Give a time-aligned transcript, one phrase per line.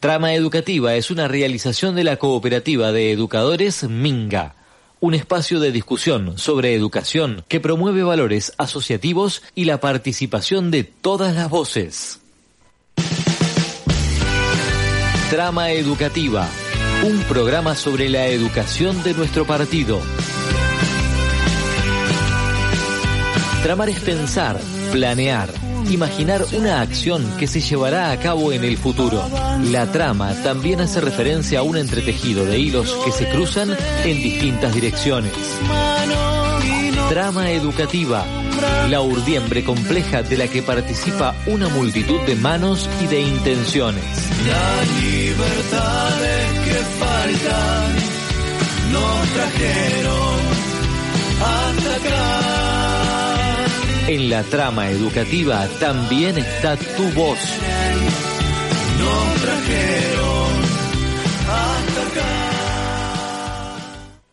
[0.00, 4.54] Trama Educativa es una realización de la cooperativa de educadores Minga,
[5.00, 11.34] un espacio de discusión sobre educación que promueve valores asociativos y la participación de todas
[11.34, 12.20] las voces.
[15.30, 16.46] Trama Educativa,
[17.02, 20.00] un programa sobre la educación de nuestro partido.
[23.62, 24.60] Tramar es pensar,
[24.92, 25.48] planear,
[25.90, 29.22] imaginar una acción que se llevará a cabo en el futuro.
[29.70, 34.74] La trama también hace referencia a un entretejido de hilos que se cruzan en distintas
[34.74, 35.32] direcciones.
[37.08, 38.24] Trama educativa,
[38.88, 44.04] la urdiembre compleja de la que participa una multitud de manos y de intenciones.
[44.46, 47.94] Las libertades que faltan
[48.92, 50.36] nos trajeron
[51.40, 52.85] hasta acá.
[54.08, 57.38] En la trama educativa también está tu voz.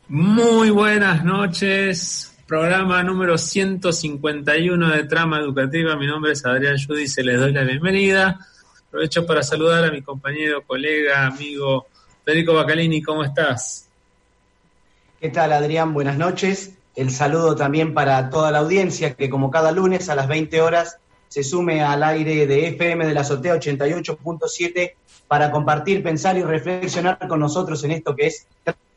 [0.09, 2.37] Muy buenas noches.
[2.45, 5.95] Programa número 151 de Trama Educativa.
[5.95, 8.37] Mi nombre es Adrián Judice, les doy la bienvenida.
[8.87, 11.87] Aprovecho para saludar a mi compañero, colega, amigo
[12.23, 13.01] Federico Bacalini.
[13.01, 13.89] ¿Cómo estás?
[15.19, 15.95] ¿Qué tal, Adrián?
[15.95, 16.77] Buenas noches.
[16.95, 20.97] El saludo también para toda la audiencia que como cada lunes a las 20 horas
[21.27, 24.93] se sume al aire de FM de la Azotea 88.7
[25.27, 28.45] para compartir, pensar y reflexionar con nosotros en esto que es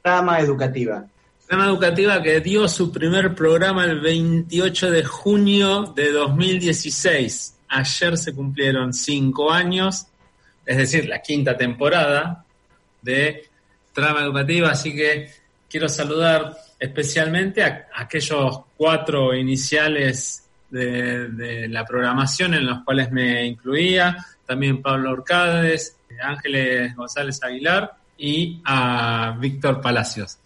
[0.03, 1.07] trama educativa.
[1.47, 7.55] Trama Educativa que dio su primer programa el 28 de junio de 2016.
[7.69, 10.07] Ayer se cumplieron cinco años,
[10.67, 12.45] es decir, la quinta temporada
[13.01, 13.45] de
[13.93, 15.31] Trama Educativa, así que
[15.71, 23.45] quiero saludar especialmente a, aquellos cuatro iniciales de, de la programación en los cuales me
[23.45, 30.39] incluía, también Pablo Orcades, Ángeles González Aguilar y a Víctor Palacios.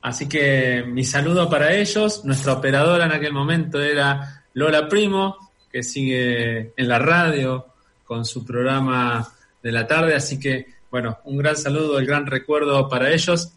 [0.00, 2.24] Así que mi saludo para ellos.
[2.24, 7.66] Nuestra operadora en aquel momento era Lola Primo, que sigue en la radio
[8.04, 9.26] con su programa
[9.62, 10.14] de la tarde.
[10.14, 13.52] Así que, bueno, un gran saludo, el gran recuerdo para ellos.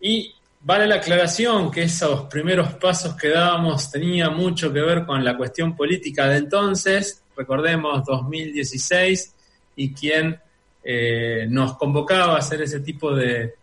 [0.00, 0.34] Y
[0.64, 5.36] vale la aclaración que esos primeros pasos que dábamos tenía mucho que ver con la
[5.36, 7.22] cuestión política de entonces.
[7.36, 9.34] Recordemos 2016
[9.76, 10.38] y quien
[10.82, 13.54] eh, nos convocaba a hacer ese tipo de,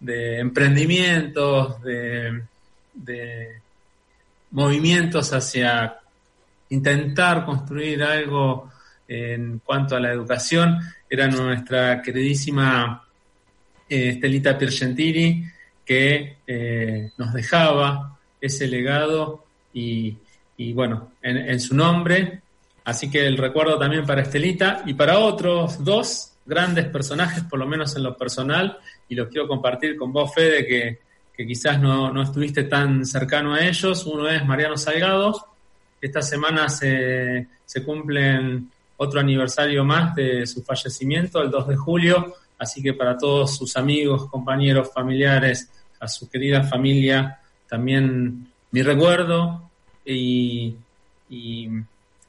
[0.00, 2.42] emprendimientos, de,
[2.94, 3.60] de,
[4.52, 5.98] movimientos hacia
[6.70, 8.70] intentar construir algo
[9.08, 10.78] en cuanto a la educación,
[11.08, 13.02] era nuestra queridísima
[13.88, 15.44] eh, Estelita Piergentini,
[15.88, 20.18] que eh, nos dejaba ese legado y,
[20.58, 22.42] y bueno, en, su nombre.
[22.84, 27.66] Así que el recuerdo también para Estelita y para otros dos grandes personajes, por lo
[27.66, 28.78] menos en lo personal,
[29.08, 30.98] y los quiero compartir con vos, Fede, que,
[31.34, 34.04] que quizás no, no, estuviste tan cercano a ellos.
[34.04, 35.42] Uno es Mariano Salgado.
[36.02, 42.34] Esta semana se, se cumplen otro aniversario más de su fallecimiento, el 2 de julio.
[42.58, 49.70] Así que para todos sus amigos, compañeros, familiares, a su querida familia, también mi recuerdo
[50.04, 50.74] y,
[51.28, 51.68] y,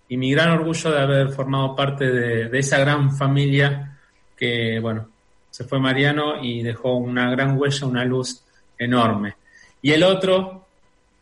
[0.09, 3.97] mi gran orgullo de haber formado parte de, esa gran familia
[4.35, 5.07] que, bueno,
[5.51, 8.43] se fue Mariano y dejó una gran huella, una luz
[8.77, 9.35] enorme.
[9.81, 10.65] Y el otro,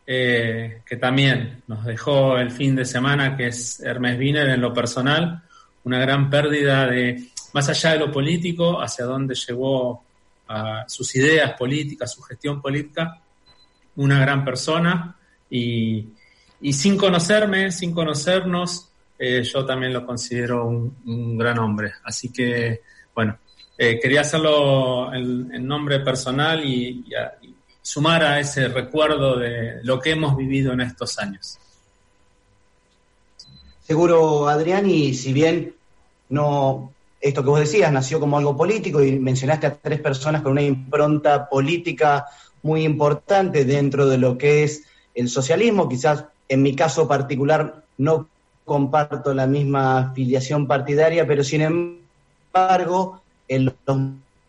[0.06, 4.72] eh, que también nos dejó el fin de semana, que es Hermes Wiener en lo
[4.72, 5.42] personal,
[5.84, 10.04] una gran pérdida de, más allá de lo político, hacia dónde llevó
[10.86, 13.20] sus ideas políticas, su gestión política,
[13.96, 15.16] una gran persona
[15.50, 16.06] y,
[16.60, 18.88] y sin conocerme, sin conocernos,
[19.18, 21.92] eh, yo también lo considero un, gran hombre.
[22.04, 22.82] Así que,
[23.14, 23.38] bueno,
[23.76, 27.04] eh, quería hacerlo en, en nombre personal y,
[27.80, 31.58] sumar a ese recuerdo de lo que hemos vivido en estos años.
[33.80, 35.74] Seguro, Adrián, y si bien
[36.28, 40.52] no esto que vos decías nació como algo político y mencionaste a tres personas con
[40.52, 42.26] una impronta política
[42.62, 44.84] muy importante dentro de lo que es
[45.14, 48.28] el socialismo, quizás en mi caso particular no
[48.64, 51.62] comparto la misma filiación partidaria, pero sin
[52.52, 53.74] embargo, en los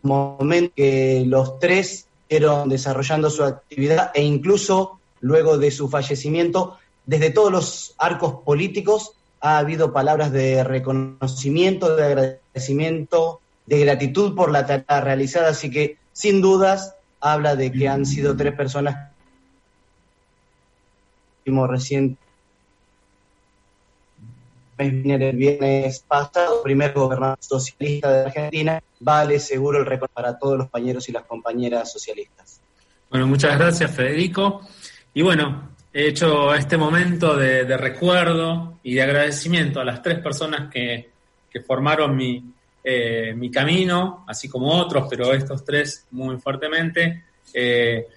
[0.01, 7.31] momentos que los tres fueron desarrollando su actividad e incluso luego de su fallecimiento, desde
[7.31, 14.65] todos los arcos políticos ha habido palabras de reconocimiento, de agradecimiento, de gratitud por la
[14.65, 19.09] tarea realizada, así que sin dudas habla de que han sido tres personas
[21.67, 22.17] recién
[24.77, 30.67] el viernes pasado, primer gobernador socialista de Argentina, vale seguro el récord para todos los
[30.67, 32.61] compañeros y las compañeras socialistas.
[33.09, 34.61] Bueno, muchas gracias Federico.
[35.13, 40.71] Y bueno, he hecho este momento de, recuerdo y de agradecimiento a las tres personas
[40.71, 41.09] que,
[41.61, 42.43] formaron mi,
[42.83, 47.23] eh, mi camino, así como otros, pero estos tres muy fuertemente.
[47.53, 48.07] Eh,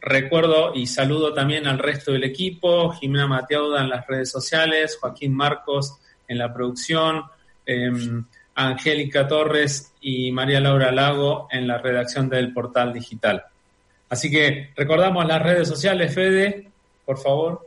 [0.00, 5.34] recuerdo y saludo también al resto del equipo, Jimena Mateauda en las redes sociales, Joaquín
[5.34, 5.98] Marcos
[6.28, 7.24] en la producción,
[7.66, 8.24] em,
[8.54, 13.44] Angélica Torres y María Laura Lago en la redacción del portal digital.
[14.08, 16.70] Así que recordamos las redes sociales, Fede,
[17.04, 17.66] por favor.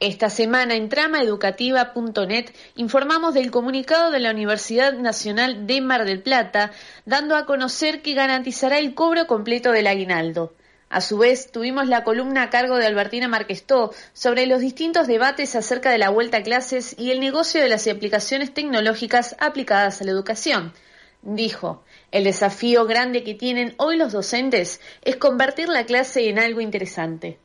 [0.00, 6.72] Esta semana en tramaeducativa.net informamos del comunicado de la Universidad Nacional de Mar del Plata,
[7.04, 10.54] dando a conocer que garantizará el cobro completo del aguinaldo.
[10.88, 15.54] A su vez, tuvimos la columna a cargo de Albertina Marquestó sobre los distintos debates
[15.54, 20.04] acerca de la vuelta a clases y el negocio de las aplicaciones tecnológicas aplicadas a
[20.04, 20.72] la educación.
[21.20, 26.62] Dijo, el desafío grande que tienen hoy los docentes es convertir la clase en algo
[26.62, 27.38] interesante.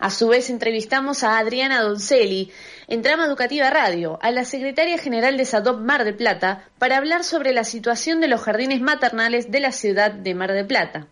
[0.00, 2.50] A su vez, entrevistamos a Adriana Doncelli
[2.88, 7.22] en Trama Educativa Radio, a la secretaria general de SADOP Mar de Plata, para hablar
[7.22, 11.06] sobre la situación de los jardines maternales de la ciudad de Mar de Plata.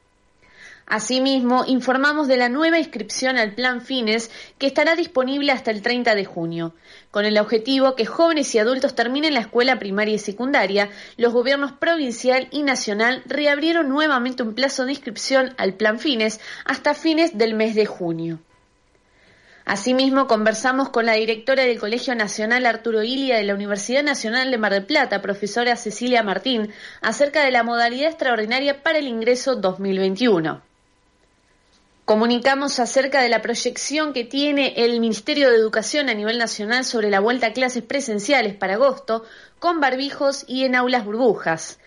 [0.87, 6.15] Asimismo, informamos de la nueva inscripción al Plan Fines que estará disponible hasta el 30
[6.15, 6.75] de junio.
[7.11, 10.89] Con el objetivo que jóvenes y adultos terminen la escuela primaria y secundaria,
[11.19, 16.95] los gobiernos provincial y nacional reabrieron nuevamente un plazo de inscripción al Plan Fines hasta
[16.95, 18.39] fines del mes de junio.
[19.69, 24.57] Asimismo, conversamos con la directora del Colegio Nacional Arturo Ilia de la Universidad Nacional de
[24.57, 26.73] Mar del Plata, profesora Cecilia Martín,
[27.03, 30.63] acerca de la modalidad extraordinaria para el ingreso 2021.
[32.07, 37.11] Comunicamos acerca de la proyección que tiene el Ministerio de Educación a nivel nacional sobre
[37.11, 39.27] la vuelta a clases presenciales para agosto,
[39.59, 41.79] con barbijos y en aulas burbujas.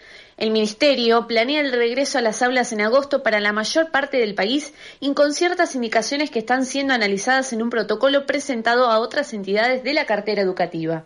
[0.41, 4.33] El Ministerio planea el regreso a las aulas en agosto para la mayor parte del
[4.33, 9.33] país y con ciertas indicaciones que están siendo analizadas en un protocolo presentado a otras
[9.33, 11.05] entidades de la cartera educativa.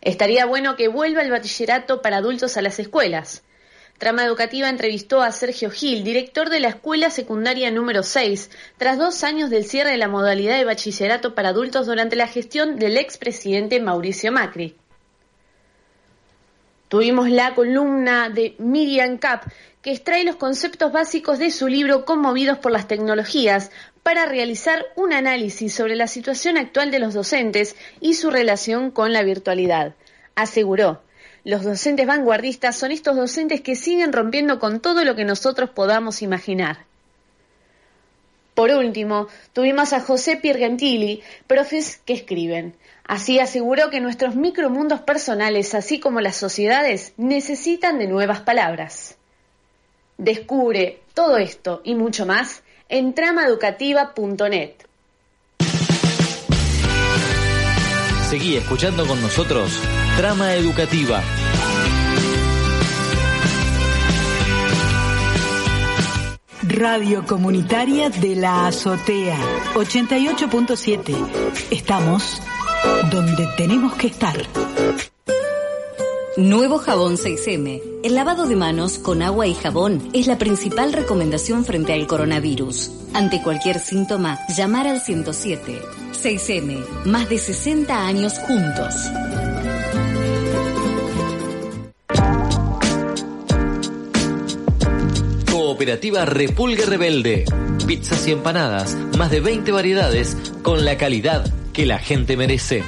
[0.00, 3.42] Estaría bueno que vuelva el bachillerato para adultos a las escuelas.
[3.98, 9.22] Trama Educativa entrevistó a Sergio Gil, director de la Escuela Secundaria número 6, tras dos
[9.24, 13.78] años del cierre de la modalidad de bachillerato para adultos durante la gestión del expresidente
[13.78, 14.74] Mauricio Macri.
[16.88, 19.44] Tuvimos la columna de Miriam Kapp,
[19.82, 23.72] que extrae los conceptos básicos de su libro Conmovidos por las tecnologías,
[24.04, 29.12] para realizar un análisis sobre la situación actual de los docentes y su relación con
[29.12, 29.96] la virtualidad.
[30.36, 31.02] Aseguró,
[31.42, 36.22] los docentes vanguardistas son estos docentes que siguen rompiendo con todo lo que nosotros podamos
[36.22, 36.86] imaginar.
[38.56, 42.74] Por último, tuvimos a José Piergentili, profes que escriben.
[43.04, 49.18] Así aseguró que nuestros micromundos personales, así como las sociedades, necesitan de nuevas palabras.
[50.16, 54.72] Descubre todo esto y mucho más en tramaeducativa.net.
[58.30, 59.70] Seguí escuchando con nosotros
[60.16, 61.22] Trama Educativa.
[66.76, 69.38] Radio Comunitaria de la Azotea
[69.76, 71.16] 88.7.
[71.70, 72.42] Estamos
[73.10, 74.36] donde tenemos que estar.
[76.36, 77.80] Nuevo jabón 6M.
[78.04, 82.90] El lavado de manos con agua y jabón es la principal recomendación frente al coronavirus.
[83.14, 85.80] Ante cualquier síntoma, llamar al 107.
[86.12, 87.06] 6M.
[87.06, 88.94] Más de 60 años juntos.
[95.76, 97.44] Cooperativa Repulgue Rebelde.
[97.86, 102.82] Pizzas y empanadas, más de 20 variedades, con la calidad que la gente merece.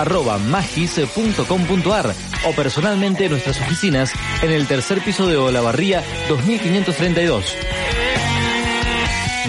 [0.50, 2.16] magis.com.ar
[2.48, 7.46] o personalmente en nuestras oficinas en el tercer piso de Olavarría 2532.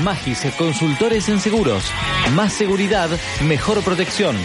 [0.02, 1.84] Magis, consultores en seguros.
[2.34, 3.08] Más seguridad,
[3.42, 4.36] mejor protección.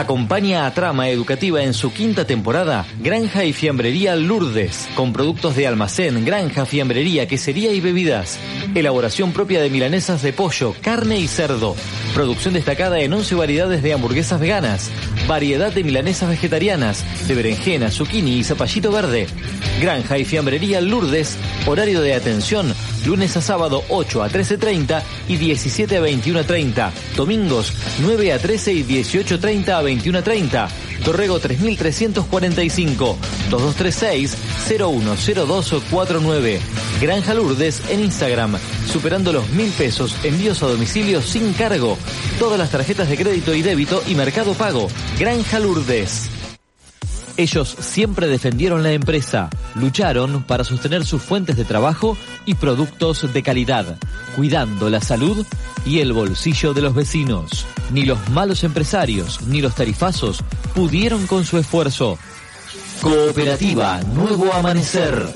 [0.00, 5.66] Acompaña a Trama Educativa en su quinta temporada Granja y Fiambrería Lourdes, con productos de
[5.66, 8.38] almacén, granja, fiambrería, quesería y bebidas.
[8.74, 11.76] Elaboración propia de milanesas de pollo, carne y cerdo.
[12.14, 14.90] Producción destacada en 11 variedades de hamburguesas veganas.
[15.28, 19.26] Variedad de milanesas vegetarianas, de berenjena, zucchini y zapallito verde.
[19.82, 25.96] Granja y Fiambrería Lourdes, horario de atención, lunes a sábado 8 a 13.30 y 17
[25.96, 26.90] a 21.30.
[27.16, 30.68] Domingos 9 a 13 y 18.30 a 21.30.
[31.04, 33.16] Torrego 3345
[33.50, 34.36] 2236
[34.68, 36.60] 010249.
[37.00, 38.56] Granja Lourdes en Instagram,
[38.86, 41.96] superando los mil pesos, envíos a domicilio sin cargo.
[42.38, 44.88] Todas las tarjetas de crédito y débito y mercado pago.
[45.18, 46.39] Granja Lourdes.
[47.36, 53.42] Ellos siempre defendieron la empresa, lucharon para sostener sus fuentes de trabajo y productos de
[53.42, 53.98] calidad,
[54.36, 55.46] cuidando la salud
[55.86, 57.66] y el bolsillo de los vecinos.
[57.92, 60.44] Ni los malos empresarios ni los tarifazos
[60.74, 62.18] pudieron con su esfuerzo.
[63.00, 65.26] Cooperativa Nuevo Amanecer.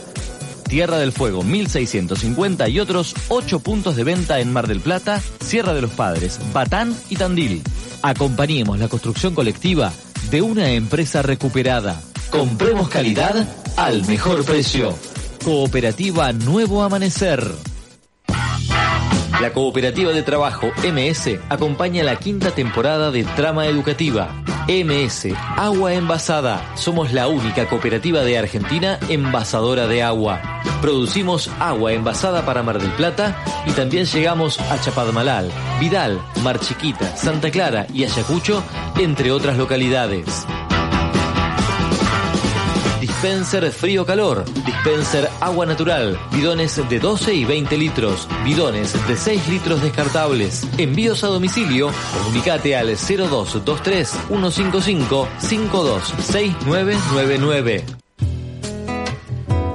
[0.69, 5.73] Tierra del Fuego 1650 y otros 8 puntos de venta en Mar del Plata, Sierra
[5.73, 7.63] de los Padres, Batán y Tandil.
[8.03, 9.93] Acompañemos la construcción colectiva
[10.31, 12.00] de una empresa recuperada.
[12.31, 14.97] Compremos calidad al mejor precio.
[15.45, 17.45] Cooperativa Nuevo Amanecer.
[19.40, 24.43] La Cooperativa de Trabajo MS acompaña la quinta temporada de Trama Educativa.
[24.66, 26.75] MS, agua envasada.
[26.75, 30.40] Somos la única cooperativa de Argentina envasadora de agua.
[30.80, 37.14] Producimos agua envasada para Mar del Plata y también llegamos a Chapadmalal, Vidal, Mar Chiquita,
[37.14, 38.62] Santa Clara y Ayacucho,
[38.99, 40.47] entre otras localidades.
[43.25, 49.81] Dispenser frío-calor, dispenser agua natural, bidones de 12 y 20 litros, bidones de 6 litros
[49.81, 50.69] descartables.
[50.76, 57.85] Envíos a domicilio, comunicate al 0223 155 526999.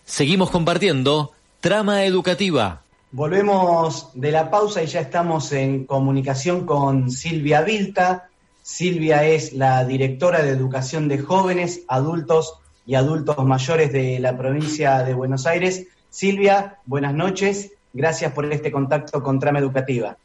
[0.04, 2.87] Seguimos compartiendo Trama Educativa.
[3.12, 8.30] Volvemos de la pausa y ya estamos en comunicación con Silvia Vilta.
[8.62, 15.04] Silvia es la directora de Educación de Jóvenes, Adultos y Adultos Mayores de la provincia
[15.04, 15.88] de Buenos Aires.
[16.10, 17.72] Silvia, buenas noches.
[17.94, 20.18] Gracias por este contacto con Trama Educativa.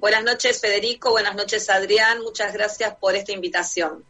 [0.00, 1.12] Buenas noches, Federico.
[1.12, 2.22] Buenas noches, Adrián.
[2.22, 4.02] Muchas gracias por esta invitación.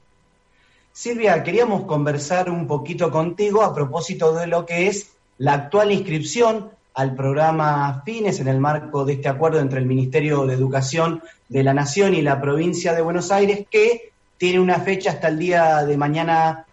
[0.95, 6.78] Silvia, queríamos conversar un poquito contigo a propósito de lo que es la actual inscripción
[6.99, 11.63] al programa FINES en el marco de este acuerdo entre el Ministerio de Educación de
[11.63, 15.85] la Nación y la provincia de Buenos Aires, que tiene una fecha hasta el día
[15.85, 16.67] de mañana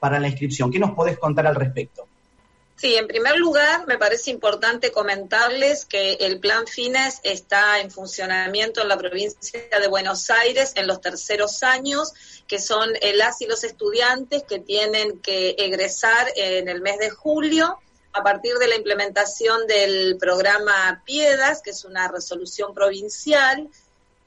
[0.00, 0.72] para la inscripción.
[0.72, 2.08] ¿Qué nos podés contar al respecto?
[2.76, 8.80] Sí, en primer lugar, me parece importante comentarles que el plan FINES está en funcionamiento
[8.80, 12.14] en la provincia de Buenos Aires en los terceros años,
[12.46, 17.78] que son las y los estudiantes que tienen que egresar en el mes de julio
[18.18, 23.68] a partir de la implementación del programa Piedas, que es una resolución provincial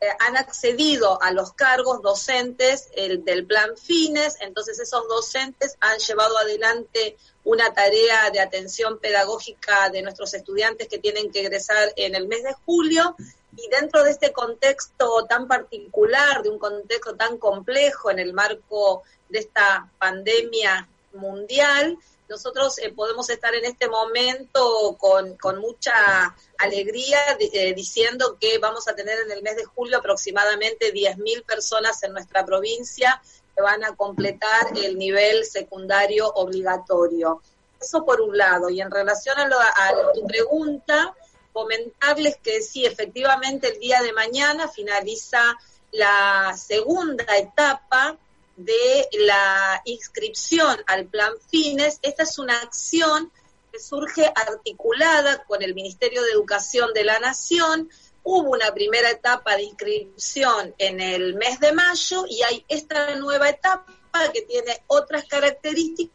[0.03, 6.39] eh, han accedido a los cargos docentes del plan FINES, entonces esos docentes han llevado
[6.39, 12.27] adelante una tarea de atención pedagógica de nuestros estudiantes que tienen que egresar en el
[12.27, 13.15] mes de julio.
[13.55, 19.03] Y dentro de este contexto tan particular, de un contexto tan complejo en el marco
[19.29, 21.99] de esta pandemia mundial,
[22.31, 28.95] nosotros eh, podemos estar en este momento con, mucha alegría eh, diciendo que vamos a
[28.95, 33.21] tener en el mes de julio aproximadamente 10.000 personas en nuestra provincia
[33.53, 37.41] que van a completar el nivel secundario obligatorio.
[37.79, 38.69] Eso por un lado.
[38.69, 41.13] Y en relación a, a tu pregunta,
[41.51, 45.57] comentarles que sí, efectivamente el día de mañana finaliza
[45.91, 48.17] la segunda etapa
[48.55, 51.99] de la inscripción al plan FINES.
[52.01, 53.31] Esta es una acción
[53.71, 57.89] que surge articulada con el Ministerio de Educación de la Nación.
[58.23, 63.49] Hubo una primera etapa de inscripción en el mes de mayo y hay esta nueva
[63.49, 63.85] etapa
[64.33, 66.11] que tiene otras características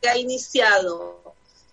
[0.00, 1.27] que ha iniciado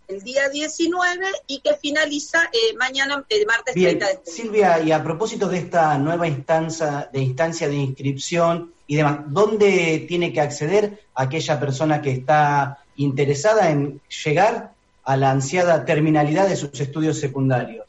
[0.07, 5.03] el día 19 y que finaliza eh, mañana, el martes 30 de Silvia, y a
[5.03, 11.03] propósito de esta nueva instancia de, instancia de inscripción y demás, ¿dónde tiene que acceder
[11.15, 17.84] aquella persona que está interesada en llegar a la ansiada terminalidad de sus estudios secundarios?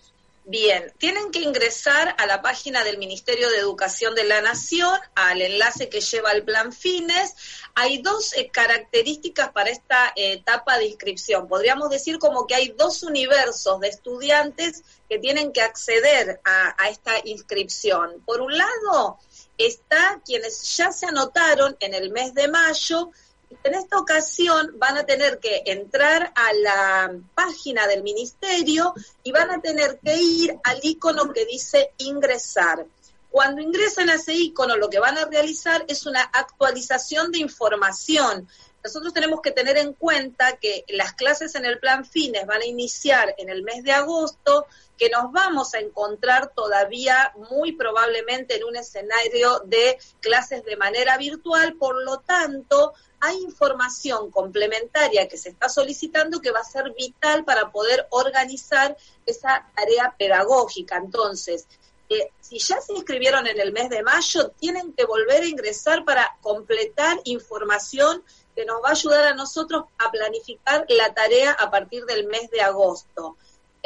[0.49, 5.43] Bien, tienen que ingresar a la página del Ministerio de Educación de la Nación, al
[5.43, 7.35] enlace que lleva al plan FINES.
[7.75, 11.49] Hay dos eh, características para esta eh, etapa de inscripción.
[11.49, 17.15] Podríamos decir como que hay dos universos de estudiantes que tienen que acceder a esta
[17.25, 18.23] inscripción.
[18.25, 19.19] Por un lado,
[19.59, 23.11] está quienes ya se anotaron en el mes de mayo
[23.63, 29.51] en esta ocasión van a tener que entrar a la página del ministerio y van
[29.51, 32.87] a tener que ir al icono que dice ingresar.
[33.31, 38.49] Cuando ingresan a ese icono, lo que van a realizar es una actualización de información.
[38.83, 42.67] Nosotros tenemos que tener en cuenta que las clases en el plan fines van a
[42.67, 48.65] iniciar en el mes de agosto, que nos vamos a encontrar todavía muy probablemente en
[48.65, 52.95] un escenario de clases de manera virtual, por lo tanto,
[53.27, 58.97] hay información complementaria que se está solicitando que va a ser vital para poder organizar
[59.27, 60.97] esa tarea pedagógica.
[60.97, 61.67] Entonces,
[62.09, 66.05] eh, si ya se inscribieron en el mes de mayo, tienen que volver a ingresar
[66.05, 68.23] para completar información
[68.55, 72.49] que nos va a ayudar a nosotros a planificar la tarea a partir del mes
[72.51, 73.37] de agosto.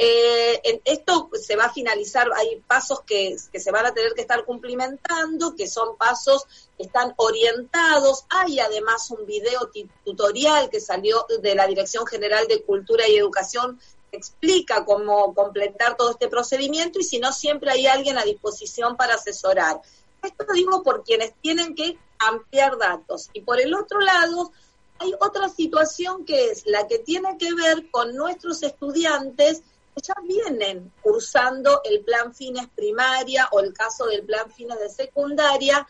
[0.02, 4.46] Eh, esto se va a finalizar, hay pasos que, se van a tener que estar
[4.46, 6.46] cumplimentando, que son pasos
[6.78, 8.24] que están orientados.
[8.30, 9.70] Hay además un video
[10.02, 13.78] tutorial que salió de la Dirección General de Cultura y Educación
[14.10, 18.96] que explica cómo completar todo este procedimiento y si no, siempre hay alguien a disposición
[18.96, 19.82] para asesorar.
[20.22, 23.28] Esto digo por quienes tienen que ampliar datos.
[23.34, 24.50] Y por el otro lado,
[24.98, 29.62] hay otra situación que es la que tiene que ver con nuestros estudiantes
[29.96, 35.87] ya vienen cursando el plan fines primaria o el caso del plan fines de secundaria,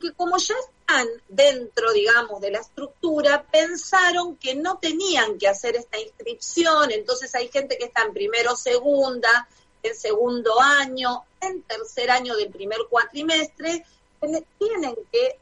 [0.00, 5.76] que como ya están dentro, digamos, de la estructura, pensaron que no tenían que hacer
[5.76, 9.48] esta inscripción, entonces hay gente que está en primero, segunda,
[9.82, 13.84] en segundo año, en tercer año del primer cuatrimestre,
[14.20, 15.38] tienen que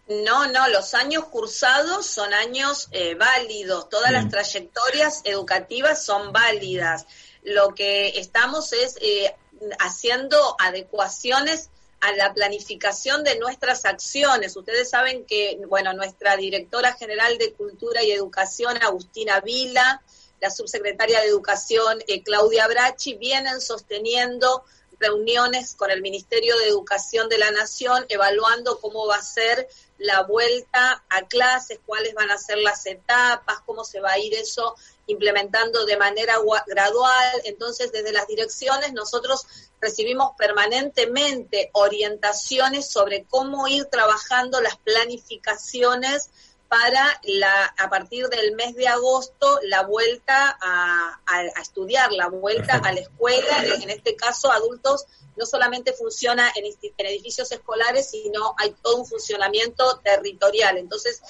[0.08, 7.06] No, no, los años cursados son años eh, válidos, todas las trayectorias educativas son válidas.
[7.42, 9.34] Lo que estamos es eh,
[9.80, 14.56] haciendo adecuaciones a la planificación de nuestras acciones.
[14.56, 20.02] Ustedes saben que, bueno, nuestra directora general de Cultura y Educación, Agustina Vila,
[20.40, 24.64] la subsecretaria de Educación, eh, Claudia Brachi, vienen sosteniendo
[24.98, 30.22] reuniones con el Ministerio de Educación de la Nación, evaluando cómo va a ser la
[30.22, 34.74] vuelta a clases, cuáles van a ser las etapas, cómo se va a ir eso
[35.06, 37.42] implementando de manera gradual.
[37.44, 39.46] Entonces, desde las direcciones nosotros
[39.80, 46.30] recibimos permanentemente orientaciones sobre cómo ir trabajando las planificaciones
[46.68, 51.20] para la, a partir del mes de agosto la vuelta a,
[51.60, 57.06] estudiar, la vuelta a la escuela, en este caso adultos no solamente funciona en, en,
[57.06, 60.78] edificios escolares, sino hay todo un funcionamiento territorial.
[60.78, 61.20] Entonces,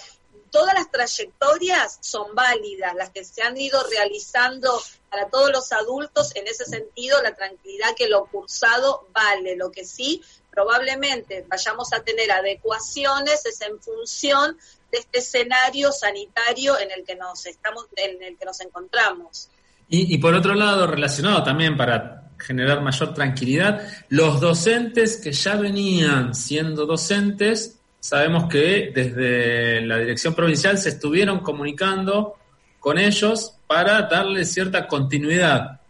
[0.51, 6.35] todas las trayectorias son válidas, las que se han ido realizando para todos los adultos,
[6.35, 9.57] en ese sentido, la tranquilidad que lo cursado vale.
[9.57, 14.59] Lo que sí, probablemente vayamos a tener adecuaciones es en función
[14.91, 19.49] de este escenario sanitario en el que nos estamos, en el que nos encontramos.
[19.89, 25.57] Y, y por otro lado, relacionado también para generar mayor tranquilidad, los docentes que ya
[25.57, 32.37] venían siendo docentes, sabemos que desde la dirección provincial se estuvieron comunicando
[32.79, 35.81] con ellos para darle cierta continuidad.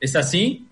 [0.00, 0.66] ¿Es así?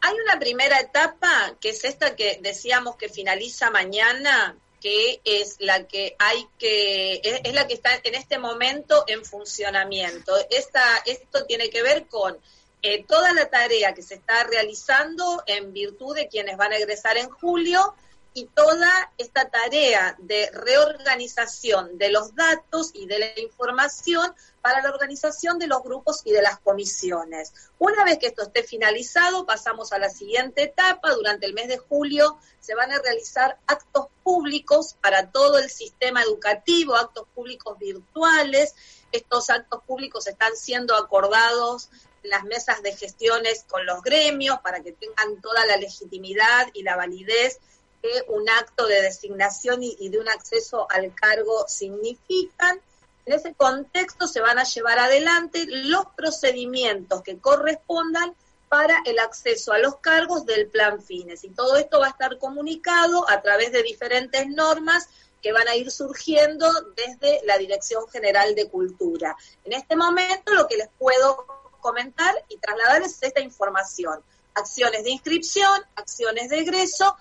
[0.00, 5.86] Hay una primera etapa, que es esta que decíamos que finaliza mañana, que es la
[5.86, 10.32] que hay que, es, la que está en este momento en funcionamiento.
[10.50, 12.38] Esta, esto tiene que ver con
[12.82, 17.18] eh, toda la tarea que se está realizando en virtud de quienes van a egresar
[17.18, 17.94] en julio
[18.32, 24.90] y toda esta tarea de reorganización de los datos y de la información para la
[24.90, 27.52] organización de los grupos y de las comisiones.
[27.78, 31.12] Una vez que esto esté finalizado, pasamos a la siguiente etapa.
[31.12, 36.22] Durante el mes de julio se van a realizar actos públicos para todo el sistema
[36.22, 38.74] educativo, actos públicos virtuales.
[39.10, 41.90] Estos actos públicos están siendo acordados
[42.22, 46.82] en las mesas de gestiones con los gremios para que tengan toda la legitimidad y
[46.82, 47.58] la validez
[48.02, 52.80] que un acto de designación y, de un acceso al cargo significan.
[53.26, 58.34] En ese contexto se van a llevar adelante los procedimientos que correspondan
[58.68, 61.44] para el acceso a los cargos del plan fines.
[61.44, 65.08] Y todo esto va a estar comunicado a través de diferentes normas
[65.42, 69.36] que van a ir surgiendo desde la Dirección General de Cultura.
[69.64, 71.46] En este momento lo que les puedo
[71.80, 74.22] comentar y trasladar es esta información.
[74.54, 77.16] Acciones de inscripción, acciones de egreso,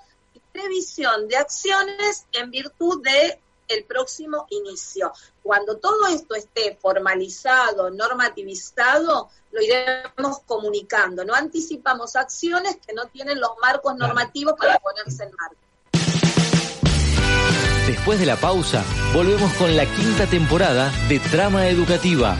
[0.60, 5.12] previsión de acciones en virtud de el próximo inicio.
[5.44, 11.24] Cuando todo esto esté formalizado, normativizado, lo iremos comunicando.
[11.24, 15.56] No anticipamos acciones que no tienen los marcos normativos para ponerse en marcha.
[17.86, 22.38] Después de la pausa, volvemos con la quinta temporada de Trama Educativa.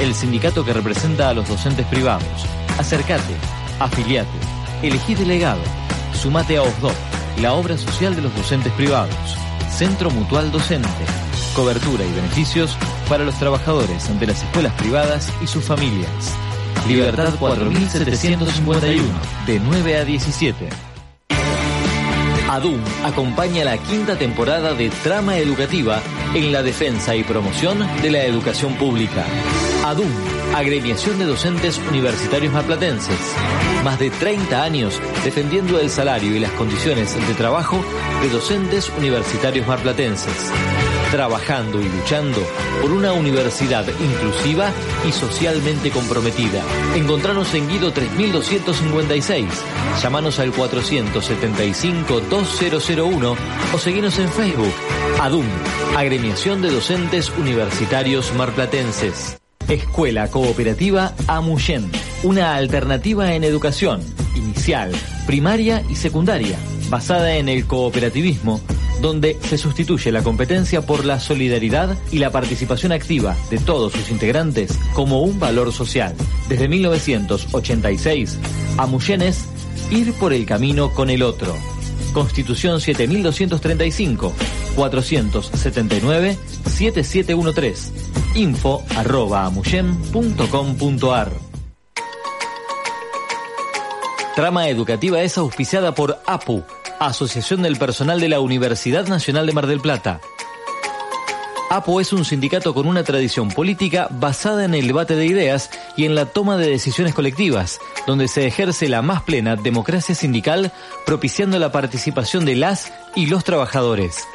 [0.00, 2.46] el sindicato que representa a los docentes privados.
[2.78, 3.34] Acércate,
[3.80, 4.38] afiliate,
[4.82, 5.62] elegí delegado,
[6.12, 6.94] sumate a OSDOC,
[7.40, 9.14] la obra social de los docentes privados.
[9.70, 10.88] Centro Mutual Docente.
[11.54, 12.76] Cobertura y beneficios
[13.08, 16.08] para los trabajadores de las escuelas privadas y sus familias.
[16.88, 19.04] Libertad 4751,
[19.46, 20.68] de 9 a 17.
[22.50, 26.00] ADUM acompaña la quinta temporada de Trama Educativa
[26.34, 29.24] en la defensa y promoción de la educación pública.
[29.84, 30.10] ADUM,
[30.54, 33.18] Agremiación de Docentes Universitarios Marplatenses.
[33.84, 37.84] Más de 30 años defendiendo el salario y las condiciones de trabajo
[38.22, 40.50] de docentes universitarios marplatenses.
[41.10, 42.40] Trabajando y luchando
[42.80, 44.70] por una universidad inclusiva
[45.06, 46.62] y socialmente comprometida.
[46.96, 49.46] Encontranos en Guido 3256.
[50.02, 53.36] Llámanos al 475-2001
[53.74, 54.72] o seguinos en Facebook.
[55.20, 55.44] ADUM,
[55.94, 59.43] Agremiación de Docentes Universitarios Marplatenses.
[59.68, 61.90] Escuela Cooperativa Amuyen,
[62.22, 64.02] una alternativa en educación,
[64.34, 64.92] inicial,
[65.26, 66.58] primaria y secundaria,
[66.90, 68.60] basada en el cooperativismo,
[69.00, 74.10] donde se sustituye la competencia por la solidaridad y la participación activa de todos sus
[74.10, 76.14] integrantes como un valor social.
[76.48, 78.38] Desde 1986,
[78.76, 79.44] Amuyen es
[79.90, 81.54] ir por el camino con el otro.
[82.12, 84.32] Constitución 7235,
[84.74, 87.92] 479, 7713.
[88.34, 89.52] Info arroba.
[94.34, 96.64] Trama educativa es auspiciada por APU,
[96.98, 100.20] Asociación del Personal de la Universidad Nacional de Mar del Plata.
[101.70, 106.04] APO es un sindicato con una tradición política basada en el debate de ideas y
[106.04, 110.72] en la toma de decisiones colectivas, donde se ejerce la más plena democracia sindical,
[111.06, 114.26] propiciando la participación de las y los trabajadores.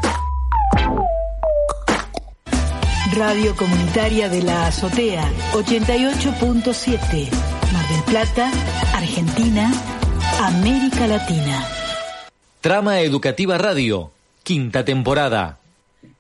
[3.16, 7.30] Radio Comunitaria de la Azotea 88.7,
[7.74, 8.50] Mar del Plata,
[8.96, 9.70] Argentina,
[10.40, 11.68] América Latina.
[12.62, 14.12] Trama Educativa Radio,
[14.44, 15.60] quinta temporada.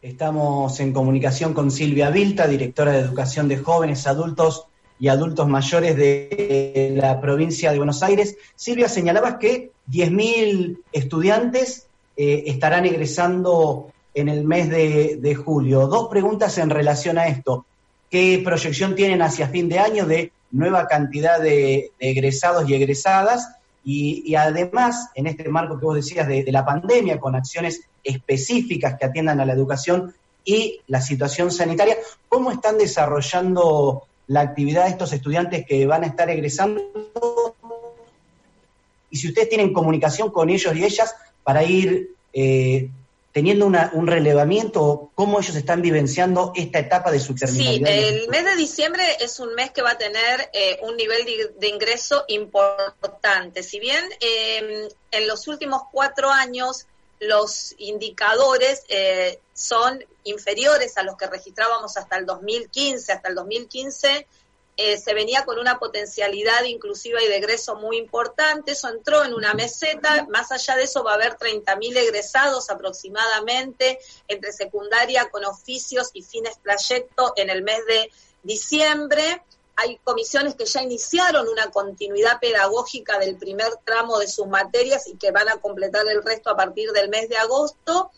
[0.01, 4.65] Estamos en comunicación con Silvia Vilta, directora de Educación de Jóvenes, Adultos
[4.99, 8.35] y Adultos Mayores de la provincia de Buenos Aires.
[8.55, 15.87] Silvia, señalabas que 10.000 estudiantes eh, estarán egresando en el mes de, julio.
[15.87, 17.65] Dos preguntas en relación a esto.
[18.09, 23.55] ¿Qué proyección tienen hacia fin de año de nueva cantidad de, egresados y egresadas?
[23.83, 29.05] Y, además, en este marco que vos decías de, la pandemia, con acciones específicas que
[29.05, 31.95] atiendan a la educación y la situación sanitaria,
[32.27, 36.81] ¿cómo están desarrollando la actividad de estos estudiantes que van a estar egresando?
[39.09, 42.89] Y si ustedes tienen comunicación con ellos y ellas para ir eh,
[43.31, 47.89] teniendo un relevamiento, cómo ellos están vivenciando esta etapa de su terminalidad.
[47.89, 51.25] Sí, el mes de diciembre es un mes que va a tener eh, un nivel
[51.57, 53.63] de, ingreso importante.
[53.63, 56.87] Si bien em, en los últimos cuatro años
[57.19, 64.27] los indicadores eh, son inferiores a los que registrábamos hasta el 2015, hasta el 2015
[64.83, 69.35] eh, se venía con una potencialidad inclusiva y de egreso muy importante, eso entró en
[69.35, 75.45] una meseta, más allá de eso va a haber 30.000 egresados aproximadamente entre secundaria con
[75.45, 78.09] oficios y fines proyecto en el mes de
[78.41, 79.43] diciembre.
[79.75, 85.15] Hay comisiones que ya iniciaron una continuidad pedagógica del primer tramo de sus materias y
[85.15, 88.11] que van a completar el resto a partir del mes de agosto.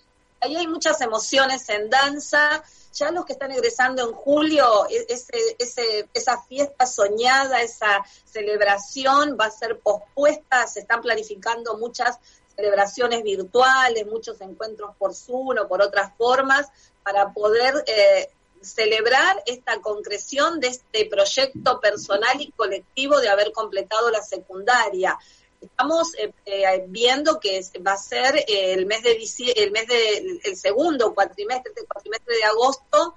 [0.44, 6.10] Ahí hay muchas emociones en danza, ya los que están egresando en julio, e, ese,
[6.14, 12.20] esa fiesta soñada, esa celebración va a ser pospuesta, se están planificando muchas
[12.58, 16.68] celebraciones virtuales, muchos encuentros por Zoom o por otras formas
[17.04, 18.30] para poder eh,
[18.62, 25.18] celebrar esta concreción de este proyecto personal y colectivo de haber completado la secundaria
[25.66, 29.14] estamos eh, eh, viendo que va a ser eh, el mes de
[29.56, 33.16] el mes de el segundo cuatrimestre, el cuatrimestre de agosto.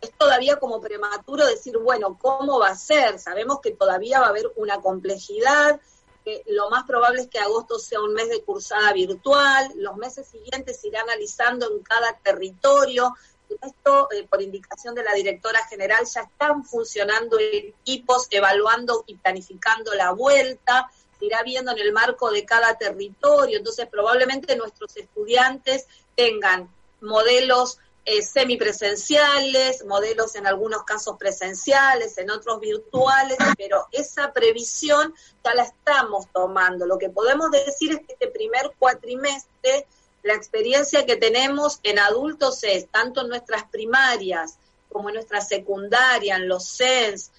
[0.00, 3.18] es todavía como prematuro decir, bueno, ¿cómo va a ser?
[3.18, 5.80] Sabemos que todavía va a haber una complejidad,
[6.24, 10.28] que lo más probable es que agosto sea un mes de cursada virtual, los meses
[10.28, 13.14] siguientes se irá analizando en cada territorio.
[13.62, 20.12] Esto, por indicación de la directora general, ya están funcionando equipos evaluando y planificando la
[20.12, 20.88] vuelta
[21.20, 26.68] irá viendo en el marco de cada territorio, entonces probablemente nuestros estudiantes tengan
[27.00, 35.54] modelos eh, semipresenciales, modelos en algunos casos presenciales, en otros virtuales, pero esa previsión ya
[35.54, 36.86] la estamos tomando.
[36.86, 39.86] Lo que podemos decir es que este primer cuatrimestre,
[40.22, 44.58] la experiencia que tenemos en adultos es, tanto en nuestras primarias
[44.90, 47.30] como en nuestra secundaria, en los CENS,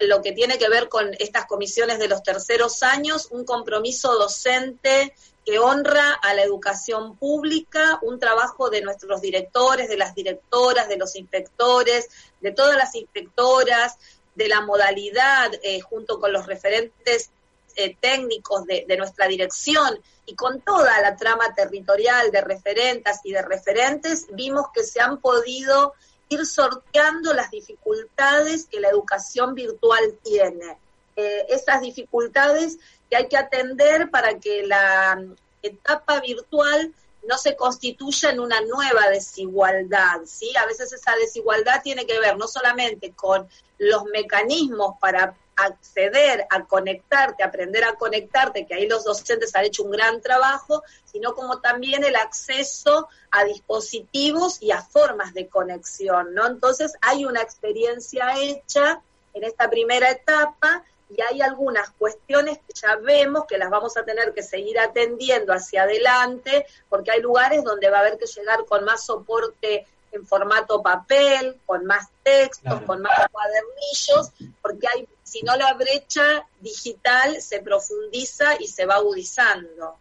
[0.00, 5.14] lo que tiene que ver con estas comisiones de los terceros años, un compromiso docente
[5.44, 10.96] que honra a la educación pública, un trabajo de nuestros directores, de las directoras, de
[10.96, 12.08] los inspectores,
[12.40, 13.98] de todas las inspectoras,
[14.34, 17.30] de la modalidad, eh, junto con los referentes
[17.76, 23.32] eh, técnicos de, de, nuestra dirección y con toda la trama territorial de referentas y
[23.32, 25.94] de referentes, vimos que se han podido
[26.30, 30.78] ir sorteando las dificultades que la educación virtual tiene.
[31.16, 32.78] Eh, esas dificultades
[33.10, 35.22] que hay que atender para que la
[35.60, 36.94] etapa virtual
[37.28, 40.50] no se constituya en una nueva desigualdad, ¿sí?
[40.56, 43.46] A veces esa desigualdad tiene que ver no solamente con
[43.78, 49.82] los mecanismos para acceder a conectarte, aprender a conectarte, que ahí los docentes han hecho
[49.82, 56.34] un gran trabajo, sino como también el acceso a dispositivos y a formas de conexión,
[56.34, 56.46] ¿no?
[56.46, 59.00] Entonces hay una experiencia hecha
[59.34, 64.04] en esta primera etapa y hay algunas cuestiones que ya vemos que las vamos a
[64.04, 68.64] tener que seguir atendiendo hacia adelante, porque hay lugares donde va a haber que llegar
[68.66, 75.42] con más soporte en formato papel, con más textos, con más cuadernillos, porque hay, si
[75.42, 79.96] no la brecha digital se profundiza y se va agudizando.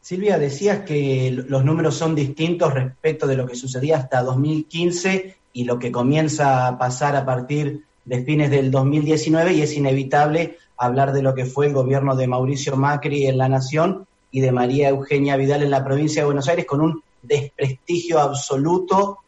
[0.00, 5.64] Silvia, decías que los números son distintos respecto de lo que sucedía hasta 2015 y
[5.64, 11.12] lo que comienza a pasar a partir de fines del 2019 y es inevitable hablar
[11.12, 14.90] de lo que fue el gobierno de Mauricio Macri en la Nación y de María
[14.90, 19.18] Eugenia Vidal en la provincia de Buenos Aires con un desprestigio absoluto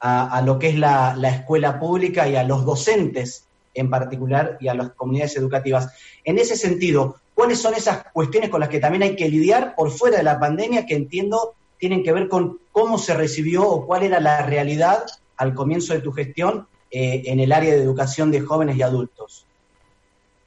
[0.00, 4.74] a, lo que es la, escuela pública y a los docentes en particular y a
[4.74, 5.92] las comunidades educativas.
[6.24, 9.90] En ese sentido, ¿cuáles son esas cuestiones con las que también hay que lidiar por
[9.90, 14.02] fuera de la pandemia que entiendo tienen que ver con cómo se recibió o cuál
[14.02, 15.04] era la realidad
[15.36, 19.47] al comienzo de tu gestión eh, en el área de educación de jóvenes y adultos?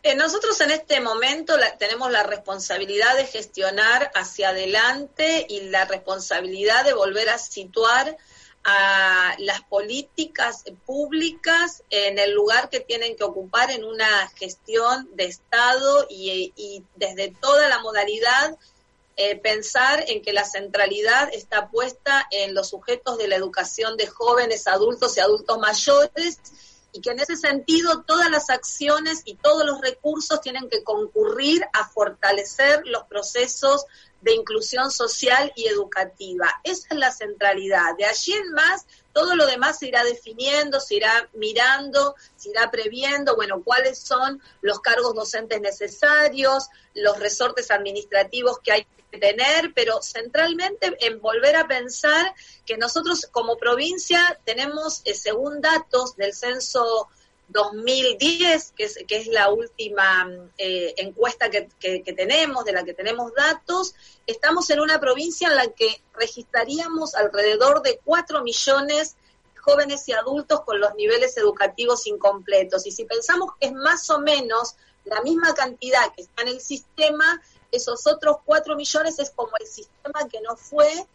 [0.03, 6.83] Eh, nosotros en este momento tenemos la responsabilidad de gestionar hacia adelante y la responsabilidad
[6.85, 8.17] de volver a situar
[8.63, 15.25] a las políticas públicas en el lugar que tienen que ocupar en una gestión de
[15.25, 18.57] Estado y, desde toda la modalidad
[19.17, 24.07] eh, pensar en que la centralidad está puesta en los sujetos de la educación de
[24.07, 26.39] jóvenes, adultos y adultos mayores
[26.93, 31.63] y que en ese sentido todas las acciones y todos los recursos tienen que concurrir
[31.73, 33.85] a fortalecer los procesos
[34.21, 36.47] de inclusión social y educativa.
[36.63, 37.95] Esa es la centralidad.
[37.97, 42.71] De allí en más, todo lo demás se irá definiendo, se irá mirando, se irá
[42.71, 49.73] previendo, bueno, cuáles son los cargos docentes necesarios, los resortes administrativos que hay que tener,
[49.73, 52.33] pero centralmente en volver a pensar
[52.65, 57.09] que nosotros como provincia tenemos, eh, según datos del censo
[57.51, 60.27] 2010, que es, que es la última
[60.57, 61.69] eh, encuesta que,
[62.15, 63.93] tenemos, de la que tenemos datos,
[64.25, 69.15] estamos en una provincia en la que registraríamos alrededor de 4 millones
[69.53, 72.85] de jóvenes y adultos con los niveles educativos incompletos.
[72.85, 74.75] Y si pensamos que es más o menos
[75.05, 77.41] la misma cantidad que está en el sistema,
[77.71, 81.07] esos otros 4 millones es como el sistema que no fue,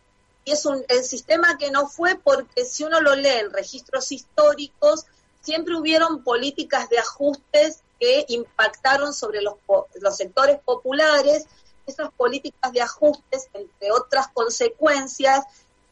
[0.45, 4.12] y es un, el sistema que no fue porque si uno lo lee en registros
[4.12, 5.05] históricos,
[5.47, 9.55] siempre hubieron políticas de ajustes que impactaron sobre los,
[10.01, 11.47] los sectores populares.
[11.86, 15.44] Esas políticas de ajustes, entre otras consecuencias,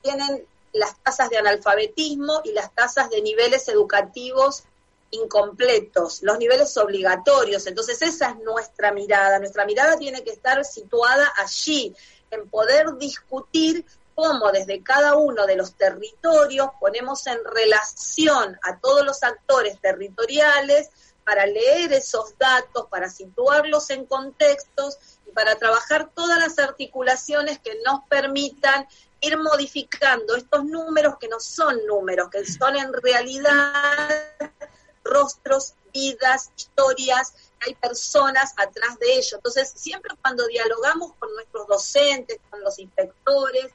[0.03, 4.65] tienen las tasas de analfabetismo y las tasas de niveles educativos
[5.13, 7.69] incompletos, los niveles obligatorios.
[7.69, 9.39] Entonces esa es nuestra mirada.
[9.39, 11.95] Nuestra mirada tiene que estar situada allí,
[12.33, 19.05] en poder discutir cómo desde cada uno de los territorios ponemos en relación a todos
[19.05, 20.91] los actores territoriales
[21.25, 27.79] para leer esos datos, para situarlos en contextos y para trabajar todas las articulaciones que
[27.85, 28.87] nos permitan
[29.21, 34.11] ir modificando estos números que no son números, que son en realidad
[35.03, 39.37] rostros, vidas, historias, hay personas atrás de ello.
[39.37, 43.73] Entonces, siempre cuando dialogamos con nuestros docentes, con los inspectores,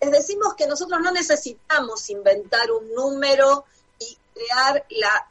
[0.00, 3.64] les decimos que nosotros no necesitamos inventar un número
[3.98, 5.30] y crear la,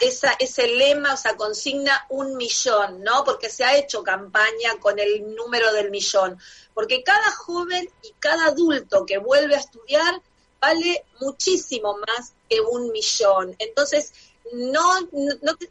[0.00, 3.24] esa, ese lema, o esa consigna, un millón, ¿no?
[3.24, 6.38] Porque se ha hecho campaña con el número del millón.
[6.74, 10.22] Porque cada joven y cada adulto que vuelve a estudiar
[10.60, 13.54] vale muchísimo más que un millón.
[13.58, 14.12] Entonces,
[14.52, 14.82] no,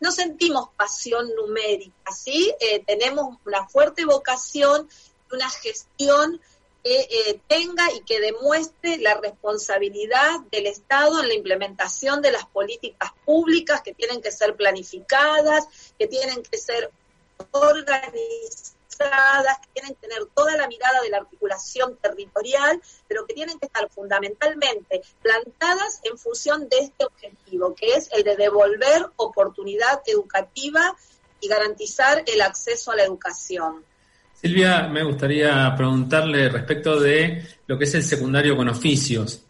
[0.02, 2.54] no, sentimos pasión numérica, ¿sí?
[2.60, 4.88] Eh, tenemos una fuerte vocación,
[5.32, 6.40] una gestión
[6.88, 12.46] que eh, tenga y que demuestre la responsabilidad del Estado en la implementación de las
[12.46, 15.68] políticas públicas que tienen que ser planificadas,
[16.00, 16.90] que tienen que ser
[17.52, 18.38] organizadas,
[19.64, 23.66] que tienen que tener toda la mirada de la articulación territorial, pero que tienen que
[23.66, 30.96] estar fundamentalmente plantadas en función de este objetivo, que es el de devolver oportunidad educativa
[31.42, 33.84] y garantizar el acceso a la educación.
[34.40, 39.44] Silvia, me gustaría preguntarle respecto de lo que es el secundario con oficios,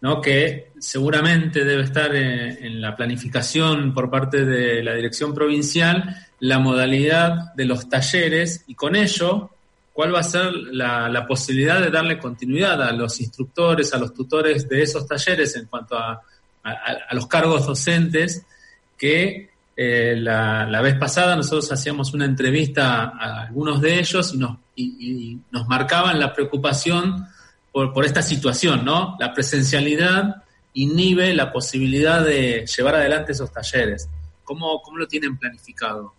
[0.00, 0.18] ¿no?
[0.18, 7.52] que seguramente debe estar en, la planificación por parte de la dirección provincial la modalidad
[7.54, 9.50] de los talleres y con ello,
[9.92, 14.66] cuál va a ser la, posibilidad de darle continuidad a los instructores, a los tutores
[14.66, 16.22] de esos talleres en cuanto a
[17.12, 18.46] los cargos docentes
[18.96, 19.49] que
[19.82, 25.38] eh, la, vez pasada nosotros hacíamos una entrevista a algunos de ellos y nos, y,
[25.50, 27.26] nos marcaban la preocupación
[27.72, 29.16] por, por, esta situación, ¿no?
[29.18, 34.06] La presencialidad inhibe la posibilidad de llevar adelante esos talleres.
[34.44, 36.12] ¿Cómo, cómo lo tienen planificado?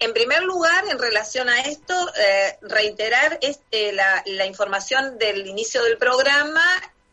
[0.00, 5.84] en primer lugar, en relación a esto, eh, reiterar este, la, la información del inicio
[5.84, 6.64] del programa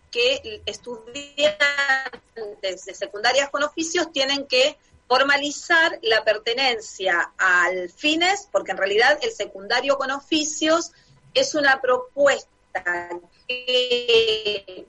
[0.09, 1.57] que estudiantes
[2.85, 4.75] de secundarias con oficios tienen que
[5.07, 10.91] formalizar la pertenencia al fines, porque en realidad el secundario con oficios
[11.33, 13.09] es una propuesta
[13.47, 14.85] que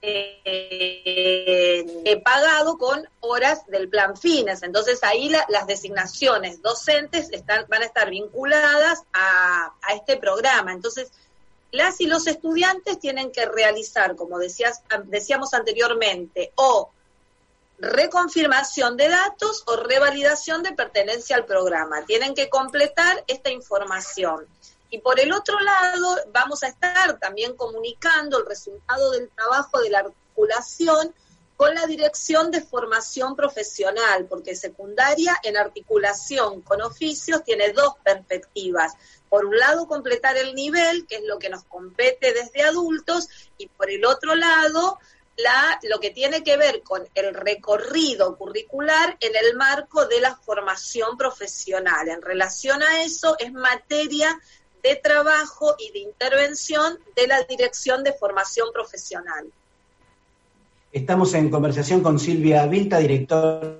[0.00, 4.62] eh, he pagado con horas del plan fines.
[4.62, 10.72] Entonces ahí las designaciones docentes están, van a estar vinculadas a, a, este programa.
[10.72, 11.10] Entonces,
[11.70, 16.90] las y los estudiantes tienen que realizar, como decías, decíamos anteriormente, o
[17.78, 22.04] reconfirmación de datos o revalidación de pertenencia al programa.
[22.04, 24.46] Tienen que completar esta información.
[24.90, 29.90] Y por el otro lado, vamos a estar también comunicando el resultado del trabajo de
[29.90, 31.14] la articulación
[31.56, 38.92] con la Dirección de Formación Profesional, porque secundaria en articulación con oficios tiene dos perspectivas.
[39.28, 43.66] Por un lado, completar el nivel, que es lo que nos compete desde adultos, y
[43.66, 45.00] por el otro lado,
[45.38, 50.36] la, lo que tiene que ver con el recorrido curricular en el marco de la
[50.36, 52.08] formación profesional.
[52.08, 54.38] En relación a eso, es materia
[54.82, 59.46] de trabajo y de intervención de la Dirección de Formación Profesional.
[60.92, 63.78] Estamos en conversación con Silvia Vilta, directora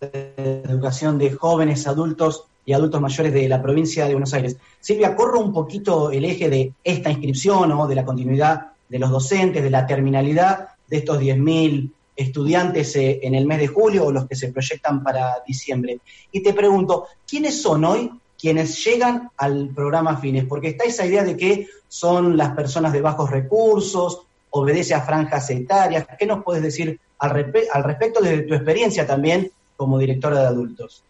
[0.00, 4.56] de Educación de Jóvenes, Adultos y Adultos Mayores de la provincia de Buenos Aires.
[4.80, 9.10] Silvia, corro un poquito el eje de esta inscripción o de la continuidad de los
[9.10, 14.12] docentes, de la terminalidad de estos 10.000 estudiantes eh, en el mes de julio o
[14.12, 16.00] los que se proyectan para diciembre.
[16.30, 20.44] Y te pregunto, ¿quiénes son hoy quienes llegan al programa Fines?
[20.44, 24.20] Porque está esa idea de que son las personas de bajos recursos,
[24.50, 26.06] obedece a franjas etarias.
[26.18, 31.02] ¿Qué nos puedes decir al, al respecto desde tu experiencia también como directora de adultos?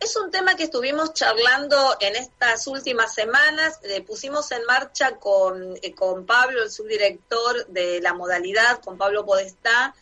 [0.00, 3.78] Es un tema que estuvimos charlando en estas últimas semanas.
[3.82, 9.24] Eh, pusimos en marcha con, eh, con Pablo, el subdirector de la modalidad, con Pablo
[9.24, 9.94] Podestá,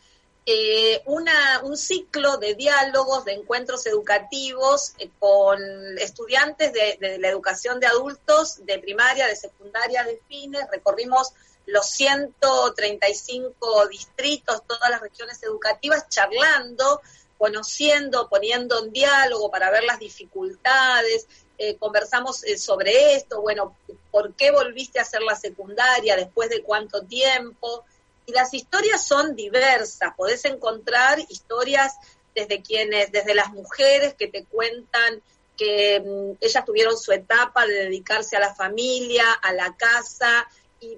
[0.45, 5.61] eh, una, un ciclo de diálogos, de encuentros educativos con
[5.99, 10.67] estudiantes de, de, la educación de adultos, de primaria, de secundaria, de fines.
[10.73, 11.33] Recorrimos
[11.67, 17.01] los 135 distritos, todas las regiones educativas, charlando
[17.43, 21.27] conociendo, poniendo en diálogo para ver las dificultades,
[21.59, 23.77] eh, conversamos eh, sobre esto, bueno,
[24.13, 26.15] ¿por qué volviste a hacer la secundaria?
[26.15, 27.85] ¿Después de cuánto tiempo?
[28.27, 31.97] Y las historias son diversas, podés encontrar historias
[32.33, 35.21] desde quienes, desde las mujeres que te cuentan
[35.57, 40.97] que mm, ellas tuvieron su etapa de dedicarse a la familia, a la casa, y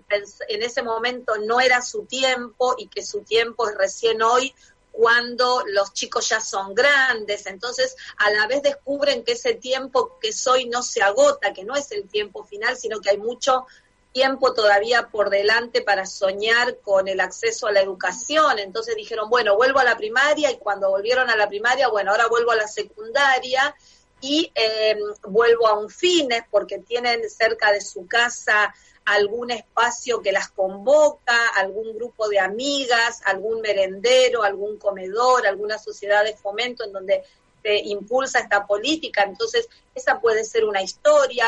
[0.49, 4.55] en ese momento no era su tiempo y que su tiempo es recién hoy
[4.95, 10.33] cuando los chicos ya son grandes, entonces a la vez descubren que ese tiempo que
[10.33, 13.67] soy no se agota, que no es el tiempo final, sino que hay mucho
[14.13, 18.61] tiempo todavía por delante para soñar con el acceso a la educación.
[18.61, 22.29] Entonces dijeron, bueno, vuelvo a la primaria y cuando volvieron a la primaria, bueno, ahora
[22.29, 23.75] vuelvo a la secundaria
[24.21, 28.73] y eh, vuelvo a un fines porque tienen cerca de su casa
[29.05, 36.25] algún espacio que las convoca, algún grupo de amigas, algún merendero, algún comedor, alguna sociedad
[36.25, 37.23] de fomento en donde
[37.63, 39.23] se impulsa esta política.
[39.23, 41.47] Entonces, esa puede ser una historia,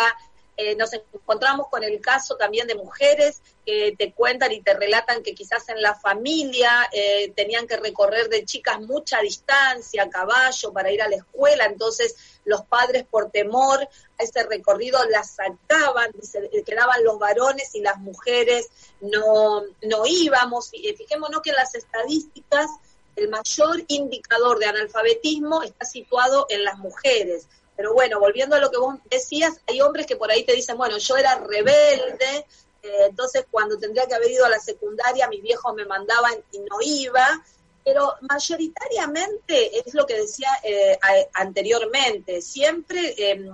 [0.57, 5.23] eh, nos encontramos con el caso también de mujeres que te cuentan y te relatan
[5.23, 10.73] que quizás en la familia eh, tenían que recorrer de chicas mucha distancia a caballo
[10.73, 13.87] para ir a la escuela, entonces los padres por temor
[14.19, 18.69] a ese recorrido las sacaban, se quedaban los varones y las mujeres
[19.01, 20.71] no, no íbamos.
[20.71, 22.71] Fijémonos que en las estadísticas
[23.17, 27.49] el mayor indicador de analfabetismo está situado en las mujeres.
[27.77, 30.77] Pero bueno, volviendo a lo que vos decías, hay hombres que por ahí te dicen,
[30.77, 32.47] bueno, yo era rebelde,
[32.83, 36.59] eh, entonces cuando tendría que haber ido a la secundaria, mis viejos me mandaban y
[36.61, 37.45] no iba,
[37.85, 40.99] pero mayoritariamente es lo que decía eh,
[41.35, 43.51] anteriormente, siempre em,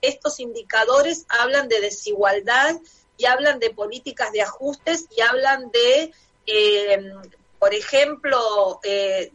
[0.00, 2.78] estos indicadores hablan de desigualdad
[3.16, 6.12] y hablan de políticas de ajustes y hablan de,
[6.46, 7.22] em,
[7.58, 9.32] por ejemplo, eh,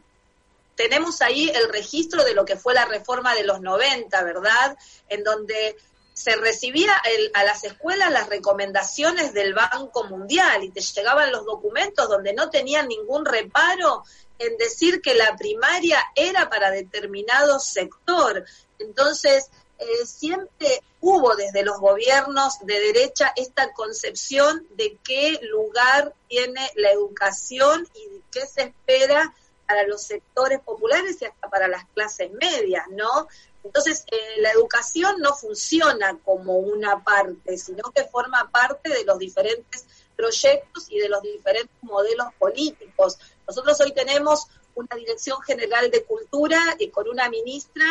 [0.77, 4.77] tenemos ahí el registro de lo que fue la reforma de los 90, ¿verdad?
[5.09, 5.75] En donde
[6.13, 6.93] se recibía
[7.33, 12.49] a las escuelas las recomendaciones del Banco Mundial y te llegaban los documentos donde no
[12.49, 14.03] tenían ningún reparo
[14.39, 18.45] en decir que la primaria era para determinado sector.
[18.79, 19.49] Entonces,
[19.79, 26.91] eh, siempre hubo desde los gobiernos de derecha esta concepción de qué lugar tiene la
[26.91, 29.33] educación y qué se espera
[29.67, 33.27] para los sectores populares y hasta para las clases medias, ¿no?
[33.63, 39.19] Entonces, eh, la educación no funciona como una parte, sino que forma parte de los
[39.19, 43.19] diferentes proyectos y de los diferentes modelos políticos.
[43.45, 47.85] Nosotros hoy tenemos una Dirección General de Cultura y con una ministra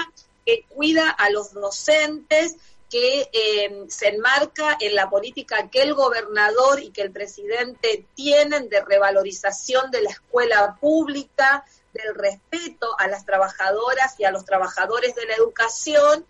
[0.44, 2.56] que cuida a los docentes,
[2.90, 8.68] que eh, se enmarca en la política que el gobernador y que el presidente tienen
[8.68, 15.14] de revalorización de la escuela pública, del respeto a las trabajadoras y a los trabajadores
[15.14, 16.26] de la educación,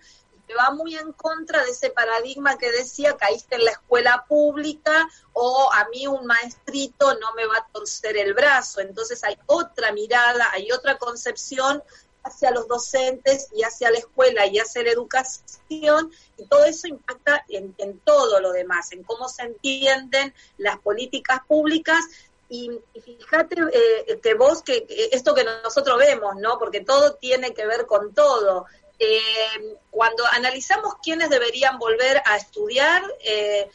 [0.46, 5.08] que va muy en contra de ese paradigma que decía caíste en la escuela pública
[5.32, 8.80] o a mí un maestrito no me va a torcer el brazo.
[8.80, 11.82] Entonces hay otra mirada, hay otra concepción
[12.26, 17.44] hacia los docentes y hacia la escuela y hacia la educación, y todo eso impacta
[17.48, 22.04] en, todo lo demás, en cómo se entienden las políticas públicas.
[22.48, 22.70] Y,
[23.04, 26.58] fíjate eh, que vos, que, esto que nosotros vemos, ¿no?
[26.58, 28.66] Porque todo tiene que ver con todo.
[28.98, 33.68] Eh, cuando analizamos quiénes deberían volver a estudiar, eh,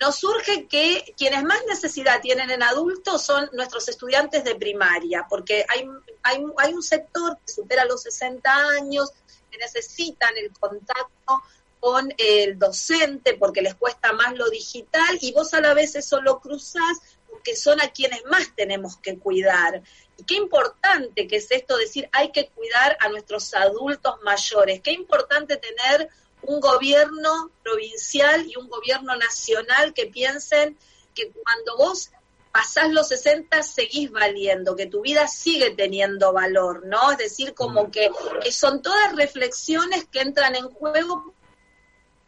[0.00, 5.64] nos surge que quienes más necesidad tienen en adultos son nuestros estudiantes de primaria, porque
[5.68, 5.88] hay,
[6.22, 9.10] hay, un sector que supera los 60 años,
[9.50, 11.42] que necesitan el contacto
[11.78, 16.20] con el docente porque les cuesta más lo digital y vos a la vez eso
[16.22, 19.82] lo cruzás porque son a quienes más tenemos que cuidar.
[20.16, 24.92] Y qué importante que es esto, decir, hay que cuidar a nuestros adultos mayores, qué
[24.92, 26.08] importante tener
[26.46, 30.78] un gobierno provincial y un gobierno nacional que piensen
[31.14, 32.10] que cuando vos
[32.54, 37.10] pasás los 60 seguís valiendo, que tu vida sigue teniendo valor, ¿no?
[37.10, 38.10] Es decir, como que,
[38.52, 41.34] son todas reflexiones que entran en juego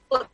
[0.08, 0.28] porque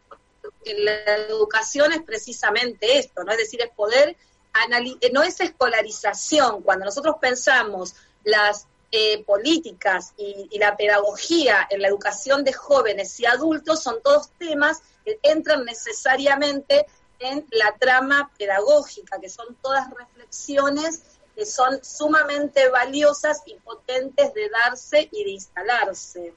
[0.79, 3.33] la educación es precisamente esto, ¿no?
[3.33, 4.17] Es decir, es poder
[4.55, 11.81] analizar, no es escolarización, cuando nosotros pensamos las eh, políticas y, y, la pedagogía en
[11.81, 16.87] la educación de jóvenes y adultos son todos temas que entran necesariamente
[17.19, 21.03] en la trama pedagógica, que son todas reflexiones
[21.35, 26.35] que son sumamente valiosas y potentes de darse y de instalarse.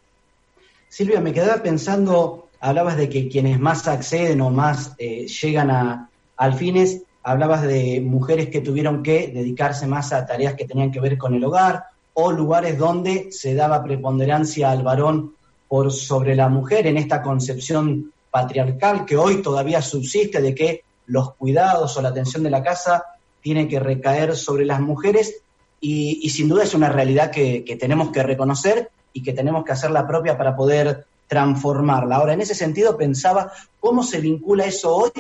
[0.88, 6.10] Silvia, me quedaba pensando, hablabas de que quienes más acceden o más eh, llegan a,
[6.38, 11.02] al fines, hablabas de mujeres que tuvieron que dedicarse más a tareas que tenían que
[11.02, 15.36] ver con el hogar o lugares donde se daba preponderancia al varón
[15.68, 21.34] por sobre la mujer en esta concepción patriarcal que hoy todavía subsiste de que los
[21.36, 23.04] cuidados o la atención de la casa
[23.42, 25.42] tiene que recaer sobre las mujeres
[25.82, 29.92] y, sin duda es una realidad que, tenemos que reconocer y que tenemos que hacer
[29.92, 32.16] la propia para poder transformarla.
[32.16, 35.12] Ahora, en ese sentido pensaba cómo se vincula eso hoy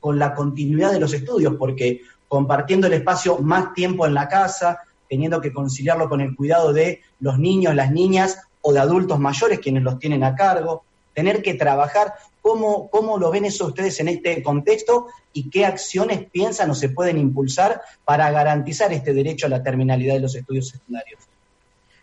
[0.00, 4.78] con la continuidad de los estudios, porque compartiendo el espacio más tiempo en la casa,
[5.14, 9.60] teniendo que conciliarlo con el cuidado de los niños, las niñas o de adultos mayores
[9.60, 10.84] quienes los tienen a cargo,
[11.14, 12.14] tener que trabajar.
[12.42, 16.88] ¿Cómo, ¿Cómo lo ven eso ustedes en este contexto y qué acciones piensan o se
[16.88, 21.20] pueden impulsar para garantizar este derecho a la terminalidad de los estudios secundarios?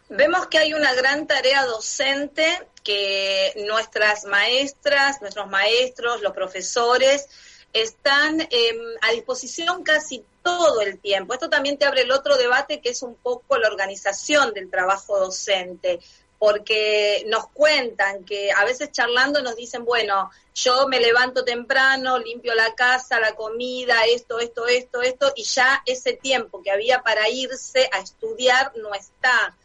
[0.08, 2.46] Vemos que hay una gran tarea docente
[2.82, 7.28] que nuestras maestras, nuestros maestros, los profesores,
[7.74, 11.34] están em, a disposición casi todo el tiempo.
[11.34, 15.20] Esto también te abre el otro debate que es un poco la organización del trabajo
[15.20, 16.00] docente
[16.42, 22.56] porque nos cuentan que a veces charlando nos dicen, bueno, yo me levanto temprano, limpio
[22.56, 27.30] la casa, la comida, esto, esto, esto, esto, y ya ese tiempo que había para
[27.30, 29.56] irse a estudiar no está.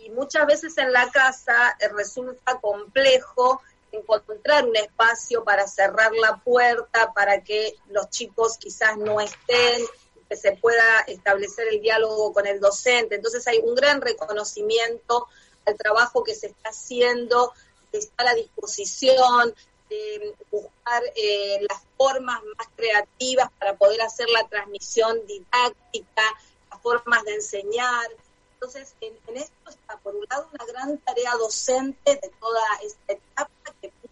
[0.00, 3.62] Y muchas veces en la casa eh, resulta complejo
[3.94, 9.82] encontrar un espacio para cerrar la puerta, para que los chicos quizás no estén,
[10.28, 13.16] que se pueda establecer el diálogo con el docente.
[13.16, 15.28] Entonces hay un gran reconocimiento
[15.66, 17.52] al trabajo que se está haciendo,
[17.92, 19.54] de estar a disposición,
[19.88, 26.22] de buscar eh, las formas más creativas para poder hacer la transmisión didáctica,
[26.70, 28.06] las formas de enseñar.
[28.54, 33.50] Entonces, en, esto está, por un lado, una gran tarea docente de toda esta etapa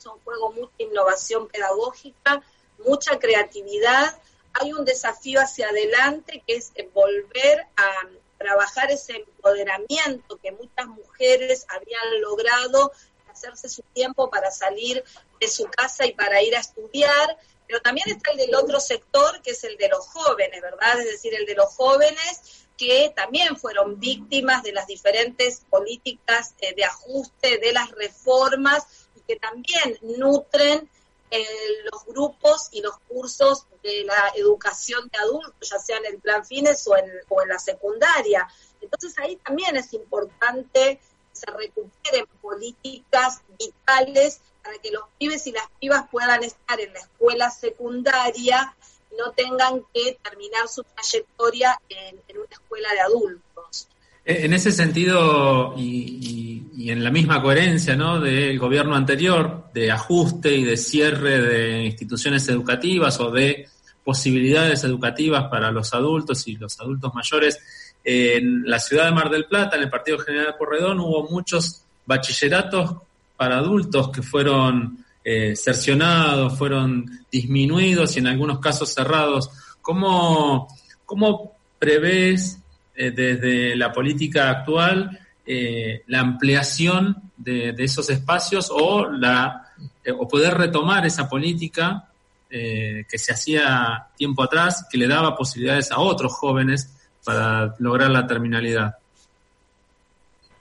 [0.07, 2.43] en juego mucha innovación pedagógica,
[2.85, 4.21] mucha creatividad.
[4.55, 11.67] Hay un desafío hacia adelante que es volver a trabajar ese empoderamiento que muchas mujeres
[11.69, 12.93] habían logrado,
[13.31, 15.03] hacerse su tiempo para salir
[15.41, 19.41] de su casa y para ir a estudiar, pero también está el del otro sector,
[19.41, 21.01] que es el de los jóvenes, ¿verdad?
[21.01, 26.75] Es decir, el de los jóvenes que también fueron víctimas de las diferentes políticas eh,
[26.75, 29.02] de ajuste, de las reformas,
[29.37, 30.89] también nutren
[31.91, 36.45] los grupos y los cursos de la educación de adultos, ya sea en el plan
[36.45, 38.47] fines o en, o en la secundaria.
[38.81, 41.01] Entonces ahí también es importante que
[41.33, 47.01] se recuperen políticas vitales para que los pibes y las pibas puedan estar en la
[47.01, 48.77] escuela secundaria
[49.11, 53.89] y no tengan que terminar su trayectoria en una escuela de adultos.
[54.25, 58.21] Eh, en ese sentido, y, en la misma coherencia ¿no?
[58.21, 63.69] del gobierno anterior, de ajuste y de cierre de instituciones educativas o de
[64.05, 67.59] posibilidades educativas para los adultos y los adultos mayores,
[68.05, 72.97] en la ciudad de Mar del Plata, en el Partido General Corredón, hubo muchos bachilleratos
[73.37, 79.51] para adultos que fueron eh, cercionados, fueron disminuidos y en algunos casos cerrados.
[79.81, 80.69] ¿Cómo,
[81.05, 82.59] cómo prevés
[82.95, 89.73] eh, desde la política actual eh, la ampliación de, esos espacios o, la,
[90.05, 92.09] eh, o poder retomar esa política
[92.51, 96.91] que se hacía tiempo atrás, que le daba posibilidades a otros jóvenes
[97.25, 98.99] para lograr la terminalidad.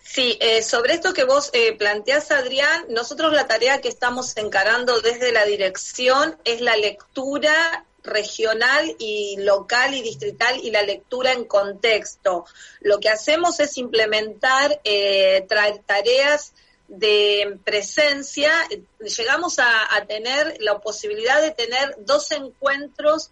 [0.02, 5.32] Sí, sobre esto que vos eh, planteás, Adrián, nosotros la tarea que estamos encarando desde
[5.32, 12.46] la dirección es la lectura regional y local y distrital y la lectura en contexto.
[12.82, 15.46] Lo que hacemos es implementar eh,
[15.86, 16.54] tareas
[16.88, 18.52] de presencia,
[19.00, 23.32] llegamos a, a, tener la posibilidad de tener dos encuentros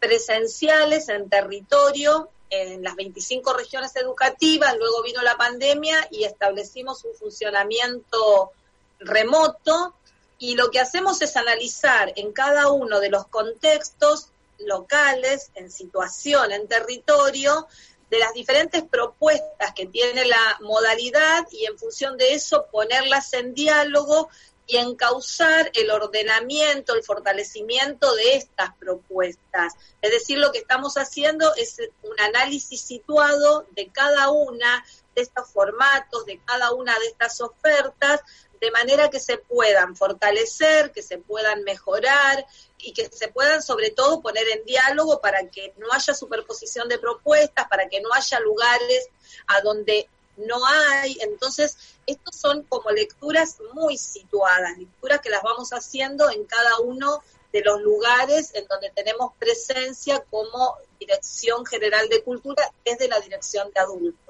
[0.00, 7.14] presenciales en territorio en las 25 regiones educativas, luego vino la pandemia y establecimos un
[7.14, 8.52] funcionamiento
[8.98, 9.94] remoto
[10.38, 14.28] y lo que hacemos es analizar en cada uno de los contextos
[14.58, 17.66] locales, en situación, en territorio,
[18.10, 23.52] de las diferentes propuestas que tiene la modalidad y en función de eso ponerlas en
[23.54, 24.28] diálogo
[24.68, 29.74] y encauzar el ordenamiento, el fortalecimiento de estas propuestas.
[30.02, 34.84] Es decir, lo que estamos haciendo es un análisis situado de cada una
[35.14, 38.20] de estos formatos, de cada una de estas ofertas,
[38.60, 42.46] de manera que se puedan fortalecer, que se puedan mejorar
[42.78, 46.98] y que se puedan sobre todo poner en diálogo para que no haya superposición de
[46.98, 49.08] propuestas, para que no haya lugares
[49.46, 51.16] a donde no hay.
[51.20, 51.76] Entonces,
[52.06, 57.62] estos son como lecturas muy situadas, lecturas que las vamos haciendo en cada uno de
[57.62, 63.80] los lugares en donde tenemos presencia como Dirección General de Cultura desde la Dirección de
[63.80, 64.25] Adultos.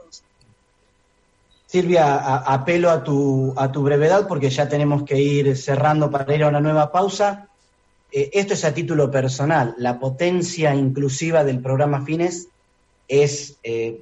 [1.67, 6.45] Silvia, apelo a tu, a tu brevedad porque ya tenemos que ir cerrando para ir
[6.45, 7.49] a una nueva pausa.
[8.13, 9.75] Eh, esto es a título personal.
[9.79, 12.49] La potencia inclusiva del programa Fines
[13.09, 14.01] es eh,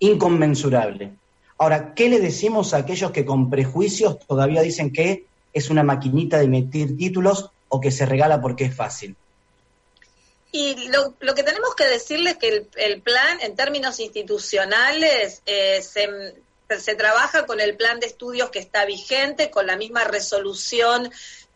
[0.00, 1.12] inconmensurable.
[1.58, 6.38] Ahora, ¿qué le decimos a aquellos que con prejuicios todavía dicen que es una maquinita
[6.38, 9.14] de emitir títulos o que se regala porque es fácil?
[10.50, 16.34] Y lo, que tenemos que decirles es que el, plan, en términos institucionales, eh, se,
[16.78, 21.10] se trabaja con el plan de estudios que está vigente, con la misma resolución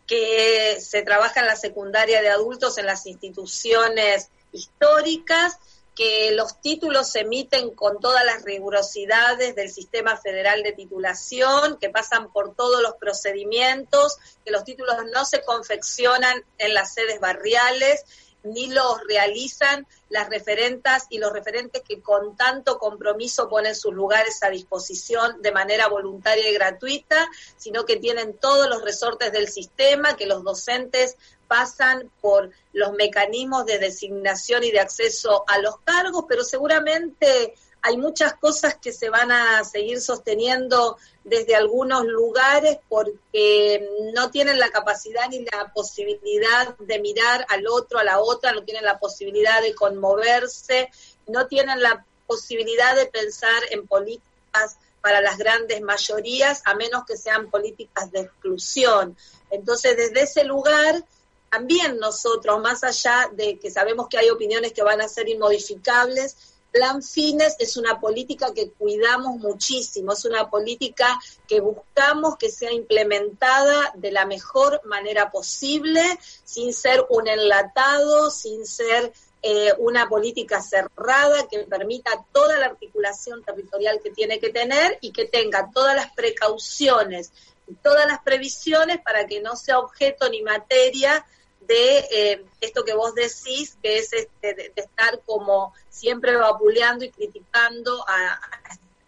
[0.07, 5.59] que se trabaja en la secundaria de adultos en las instituciones históricas
[5.99, 11.89] que los títulos se emiten con todas las rigurosidades del sistema federal de titulación, que
[11.89, 18.05] pasan por todos los procedimientos, que los títulos no se confeccionan en las sedes barriales,
[18.43, 24.41] ni los realizan las referentas y los referentes que con tanto compromiso ponen sus lugares
[24.43, 27.27] a disposición de manera voluntaria y gratuita,
[27.57, 31.17] sino que tienen todos los resortes del sistema, que los docentes
[31.47, 37.97] pasan por los mecanismos de designación y de acceso a los cargos, pero seguramente hay
[37.97, 44.69] muchas cosas que se van a seguir sosteniendo desde algunos lugares porque no tienen la
[44.69, 49.61] capacidad ni la posibilidad de mirar al otro, a la otra, no tienen la posibilidad
[49.61, 50.89] de conmoverse,
[51.27, 57.15] no tienen la posibilidad de pensar en políticas para las grandes mayorías, a menos que
[57.15, 59.15] sean políticas de exclusión.
[59.49, 61.03] Entonces, desde ese lugar,
[61.49, 66.35] también nosotros, más allá de que sabemos que hay opiniones que van a ser inmodificables,
[66.71, 72.71] Plan Fines es una política que cuidamos muchísimo, es una política que buscamos que sea
[72.71, 76.01] implementada de la mejor manera posible,
[76.43, 79.11] sin ser un enlatado, sin ser
[79.41, 85.11] eh, una política cerrada que permita toda la articulación territorial que tiene que tener y
[85.11, 87.31] que tenga todas las precauciones
[87.65, 91.25] y todas las previsiones para que no sea objeto ni materia
[91.69, 97.11] de eh, esto que vos decís, que es este, de, estar como siempre vapuleando y
[97.11, 98.39] criticando a,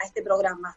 [0.05, 0.75] este programa.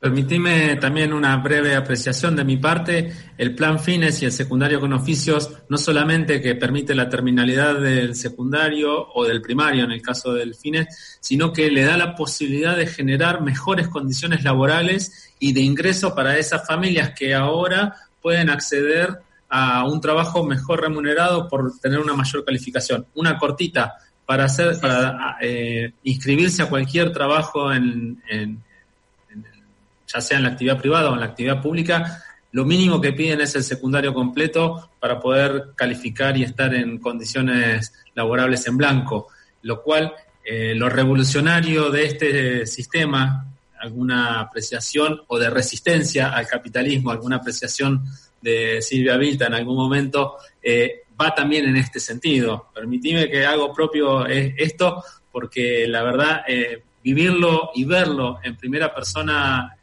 [0.00, 3.12] Permitime también una breve apreciación de mi parte.
[3.38, 8.16] El plan Fines y el secundario con oficios no solamente que permite la terminalidad del
[8.16, 12.76] secundario o del primario en el caso del Fines, sino que le da la posibilidad
[12.76, 19.20] de generar mejores condiciones laborales y de ingreso para esas familias que ahora pueden acceder
[19.48, 23.06] a un trabajo mejor remunerado por tener una mayor calificación.
[23.14, 23.94] Una cortita
[24.26, 28.20] para hacer, para eh, inscribirse a cualquier trabajo en,
[30.06, 32.22] ya sea en la actividad privada o en la actividad pública,
[32.52, 37.92] lo mínimo que piden es el secundario completo para poder calificar y estar en condiciones
[38.14, 39.26] laborables en blanco,
[39.62, 40.12] lo cual
[40.44, 43.46] eh, lo revolucionario de este sistema,
[43.80, 48.04] alguna apreciación o de resistencia al capitalismo, alguna apreciación
[48.44, 52.68] de Silvia Vilta en algún momento, eh, va también en este sentido.
[52.74, 58.94] Permitime que hago propio eh, esto porque la verdad eh, vivirlo y verlo en primera
[58.94, 59.76] persona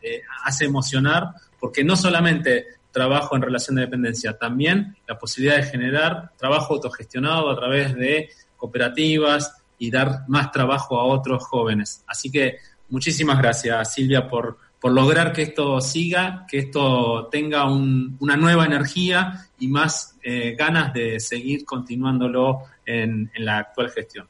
[0.46, 6.32] hace emocionar porque no solamente trabajo en relación de dependencia, también la posibilidad de generar
[6.38, 12.04] trabajo autogestionado a través de cooperativas y dar más trabajo a otros jóvenes.
[12.08, 12.58] Así que
[12.90, 19.48] muchísimas gracias Silvia por por lograr que esto siga, que esto tenga una nueva energía
[19.60, 24.28] y más eh, ganas de seguir continuándolo en, la actual gestión.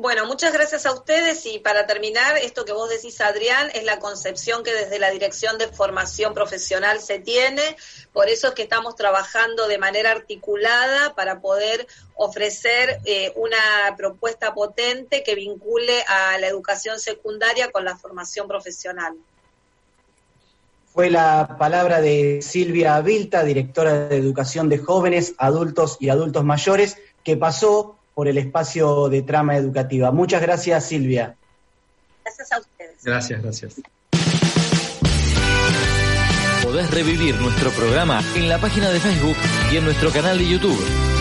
[0.00, 3.98] Bueno, muchas gracias a ustedes y para terminar, esto que vos decís, Adrián, es la
[3.98, 7.60] concepción que desde la Dirección de Formación Profesional se tiene,
[8.10, 13.58] por eso es que estamos trabajando de manera articulada para poder ofrecer eh, una
[13.98, 19.18] propuesta potente que vincule a la educación secundaria con la formación profesional.
[20.86, 26.96] Fue la palabra de Silvia Vilta, directora de Educación de Jóvenes, Adultos y Adultos Mayores,
[27.22, 30.10] que pasó por el espacio de trama educativa.
[30.10, 31.36] Muchas gracias, Silvia.
[32.22, 33.02] Gracias a ustedes.
[33.02, 33.80] Gracias, gracias.
[36.62, 39.36] Podés revivir nuestro programa en la página de Facebook
[39.72, 40.78] y en nuestro canal de YouTube,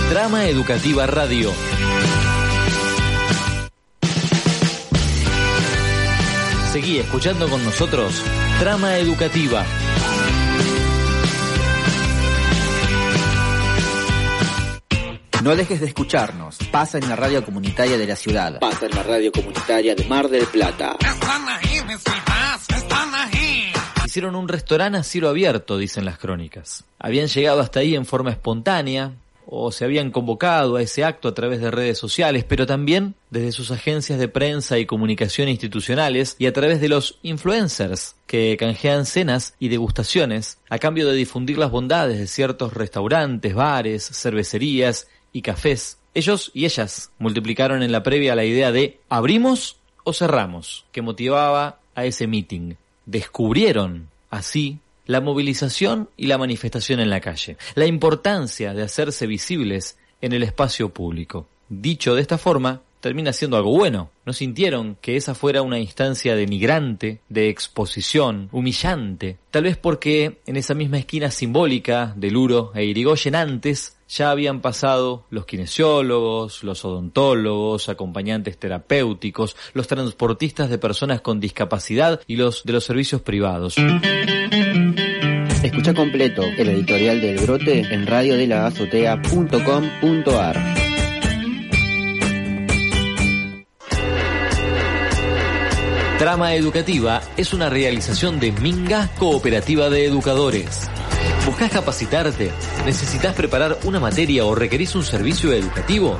[0.10, 1.54] Trama Educativa Radio.
[6.74, 8.22] Seguí escuchando con nosotros
[8.60, 9.64] Trama Educativa.
[15.44, 16.58] No dejes de escucharnos.
[16.70, 18.60] Pasa en la radio comunitaria de la ciudad.
[18.60, 20.98] Pasa en la radio comunitaria de Mar del Plata.
[21.00, 23.72] Están ahí, mis hijas, están ahí.
[24.06, 26.84] Hicieron un restaurante a cielo abierto, dicen las crónicas.
[27.00, 29.14] Habían llegado hasta ahí en forma espontánea
[29.52, 33.52] o se habían convocado a ese acto a través de redes sociales, pero también desde
[33.52, 39.06] sus agencias de prensa y comunicación institucionales y a través de los influencers que canjean
[39.06, 45.42] cenas y degustaciones a cambio de difundir las bondades de ciertos restaurantes, bares, cervecerías y
[45.42, 45.98] cafés.
[46.14, 51.80] Ellos y ellas multiplicaron en la previa la idea de abrimos o cerramos, que motivaba
[51.96, 52.76] a ese meeting.
[53.06, 59.98] Descubrieron así la movilización y la manifestación en la calle, la importancia de hacerse visibles
[60.22, 61.48] en el espacio público.
[61.70, 64.10] Dicho de esta forma, termina siendo algo bueno.
[64.26, 69.38] No sintieron que esa fuera una instancia denigrante, de exposición, humillante.
[69.52, 74.62] Tal vez porque en esa misma esquina simbólica de Luro e Irigoyen antes ya habían
[74.62, 82.64] pasado los kinesiólogos, los odontólogos, acompañantes terapéuticos, los transportistas de personas con discapacidad y los
[82.64, 83.76] de los servicios privados.
[85.64, 90.89] Escucha completo el editorial del brote en radiodelazotea.com.ar.
[96.20, 100.90] Trama Educativa es una realización de Minga Cooperativa de Educadores.
[101.46, 102.52] ¿Buscas capacitarte?
[102.86, 106.18] ¿Necesitas preparar una materia o requerís un servicio educativo?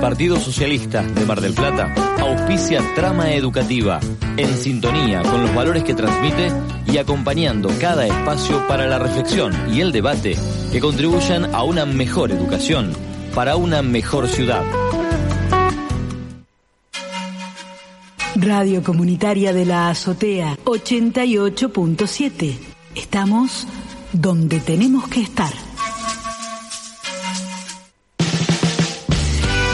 [0.00, 4.00] Partido Socialista de Mar del Plata auspicia Trama Educativa,
[4.36, 6.50] en sintonía con los valores que transmite
[6.86, 10.36] y acompañando cada espacio para la reflexión y el debate
[10.72, 12.92] que contribuyan a una mejor educación
[13.34, 14.62] para una mejor ciudad.
[18.36, 22.56] Radio Comunitaria de la Azotea 88.7.
[22.94, 23.66] Estamos
[24.12, 25.69] donde tenemos que estar.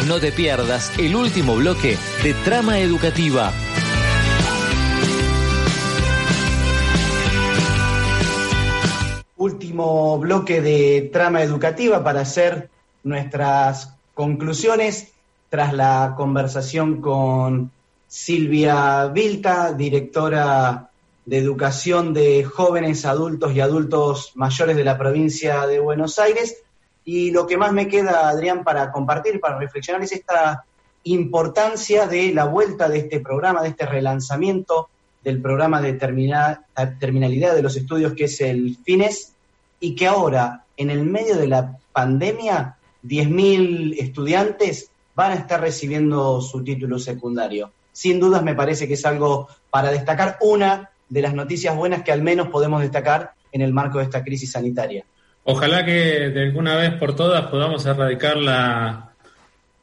[0.07, 3.53] No te pierdas el último bloque de Trama Educativa.
[9.37, 12.71] Último bloque de trama educativa para hacer
[13.03, 15.13] nuestras conclusiones
[15.49, 17.73] tras la conversación con
[18.07, 20.89] Silvia Vilta, directora
[21.25, 26.63] de Educación de Jóvenes, Adultos y Adultos Mayores de la provincia de Buenos Aires.
[27.07, 30.65] Y lo que más me queda, Adrián, para compartir, para reflexionar, es esta
[31.05, 34.89] importancia de la vuelta de este programa, de este relanzamiento
[35.23, 36.65] del programa de termina-
[36.99, 39.33] terminalidad de los estudios que es el FINES,
[39.79, 46.41] y que ahora, en el medio de la pandemia, 10.000 estudiantes van a estar recibiendo
[46.41, 47.71] su título secundario.
[47.93, 52.11] Sin dudas me parece que es algo para destacar, una de las noticias buenas que
[52.11, 55.05] al menos podemos destacar en el marco de esta crisis sanitaria.
[55.49, 59.11] Ojalá que de alguna vez por todas podamos erradicar la,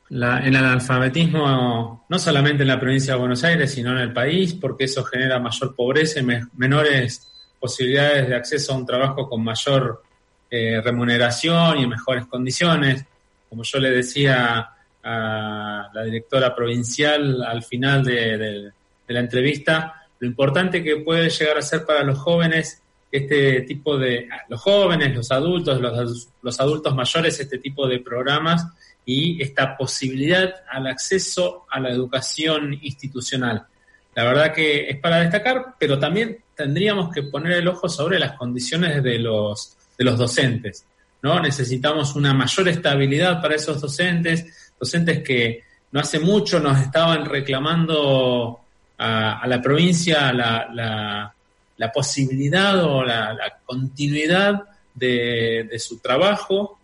[0.10, 4.54] la- el analfabetismo no solamente en la provincia de Buenos Aires, sino en el país,
[4.54, 9.42] porque eso genera mayor pobreza y me- menores posibilidades de acceso a un trabajo con
[9.44, 10.04] mayor
[10.52, 13.06] eh, remuneración y mejores condiciones.
[13.50, 14.68] Como yo le decía
[15.02, 18.72] a la directora provincial al final de
[19.08, 22.83] la entrevista, lo importante que puede llegar a ser para los jóvenes
[23.14, 28.66] este tipo de, los jóvenes, los adultos, los, los adultos mayores, este tipo de programas
[29.06, 33.68] y esta posibilidad al acceso a la educación institucional.
[34.16, 38.34] La verdad que es para destacar, pero también tendríamos que poner el ojo sobre las
[38.34, 40.86] condiciones de los, de los docentes.
[41.22, 41.40] ¿no?
[41.40, 48.60] Necesitamos una mayor estabilidad para esos docentes, docentes que no hace mucho nos estaban reclamando
[48.98, 51.33] a, la provincia la, la,
[51.92, 54.64] posibilidad o la, continuidad
[54.94, 56.80] de, de, su trabajo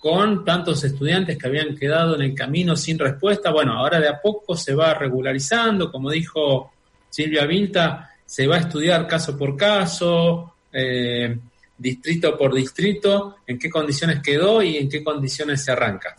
[0.00, 3.50] con tantos estudiantes que habían quedado en el camino sin respuesta.
[3.50, 6.72] Bueno, ahora de a poco se va regularizando, como dijo
[7.08, 11.38] Silvia Vinta, se va a estudiar caso por caso, eh,
[11.78, 16.16] distrito por distrito, en qué condiciones quedó y en qué condiciones se arranca.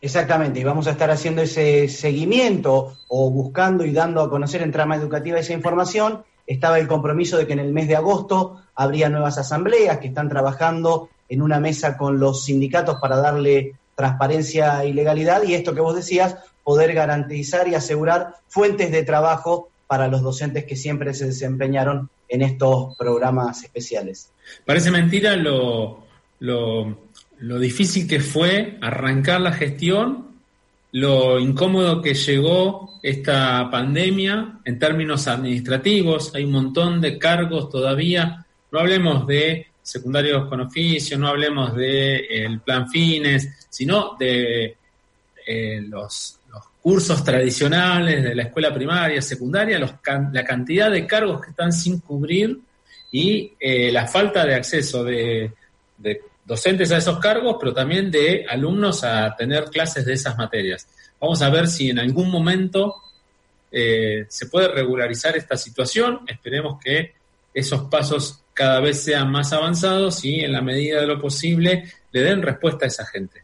[0.00, 4.70] Exactamente, y vamos a estar haciendo ese seguimiento o buscando y dando a conocer en
[4.70, 6.24] trama educativa esa información.
[6.46, 10.28] Estaba el compromiso de que en el mes de agosto habría nuevas asambleas que están
[10.28, 15.80] trabajando en una mesa con los sindicatos para darle transparencia y legalidad y esto que
[15.80, 21.26] vos decías, poder garantizar y asegurar fuentes de trabajo para los docentes que siempre se
[21.26, 24.30] desempeñaron en estos programas especiales.
[24.64, 26.04] Parece mentira lo,
[26.40, 30.35] lo, difícil que fue arrancar la gestión,
[30.96, 36.34] lo incómodo que llegó esta pandemia en términos administrativos.
[36.34, 38.46] Hay un montón de cargos todavía.
[38.72, 44.74] No hablemos de secundarios con oficio, no hablemos de el plan fines, sino de
[45.46, 46.40] eh, los
[46.80, 52.58] cursos tradicionales de la escuela primaria, secundaria, la cantidad de cargos que están sin cubrir
[53.12, 55.52] y eh, la falta de acceso de,
[56.46, 60.86] docentes a esos cargos, pero también de alumnos a tener clases de esas materias.
[61.20, 62.94] Vamos a ver si en algún momento
[63.70, 66.20] eh, se puede regularizar esta situación.
[66.26, 67.14] Esperemos que
[67.52, 72.20] esos pasos cada vez sean más avanzados y en la medida de lo posible le
[72.22, 73.42] den respuesta a esa gente.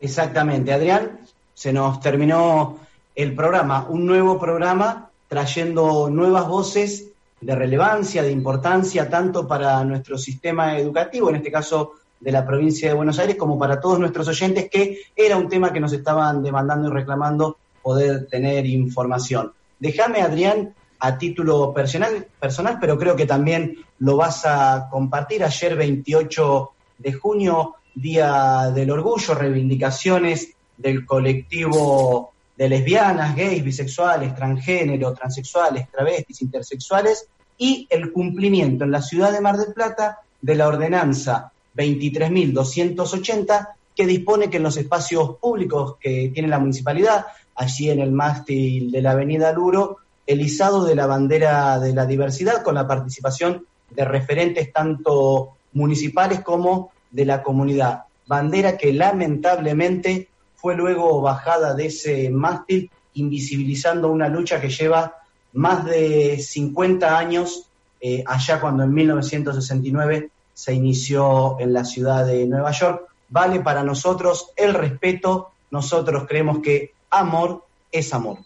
[0.00, 1.18] Exactamente, Adrián
[1.58, 2.78] se nos terminó
[3.16, 7.08] el programa, un nuevo programa trayendo nuevas voces
[7.40, 12.88] de relevancia, de importancia, tanto para nuestro sistema educativo, en este caso de la provincia
[12.88, 16.42] de Buenos Aires, como para todos nuestros oyentes, que era un tema que nos estaban
[16.42, 19.52] demandando y reclamando poder tener información.
[19.78, 25.44] Déjame, Adrián, a título personal, personal, pero creo que también lo vas a compartir.
[25.44, 35.14] Ayer, 28 de junio, Día del Orgullo, reivindicaciones del colectivo de lesbianas, gays, bisexuales, transgénero,
[35.14, 40.66] transexuales, travestis, intersexuales y el cumplimiento en la ciudad de Mar del Plata de la
[40.66, 48.00] ordenanza 23.280 que dispone que en los espacios públicos que tiene la municipalidad, allí en
[48.00, 52.74] el mástil de la avenida Luro, el izado de la bandera de la diversidad con
[52.74, 58.02] la participación de referentes tanto municipales como de la comunidad.
[58.26, 60.28] Bandera que lamentablemente
[60.58, 65.14] fue luego bajada de ese mástil, invisibilizando una lucha que lleva
[65.52, 67.66] más de 50 años,
[68.00, 73.06] eh, allá cuando en 1969 se inició en la ciudad de Nueva York.
[73.28, 78.38] Vale para nosotros el respeto, nosotros creemos que amor es amor.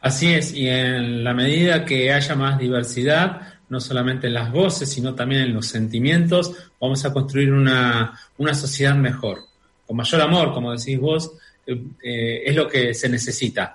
[0.00, 4.90] Así es, y en la medida que haya más diversidad, no solamente en las voces,
[4.90, 9.40] sino también en los sentimientos, vamos a construir una, una sociedad mejor,
[9.86, 11.32] con mayor amor, como decís vos,
[11.66, 13.74] eh, es lo que se necesita.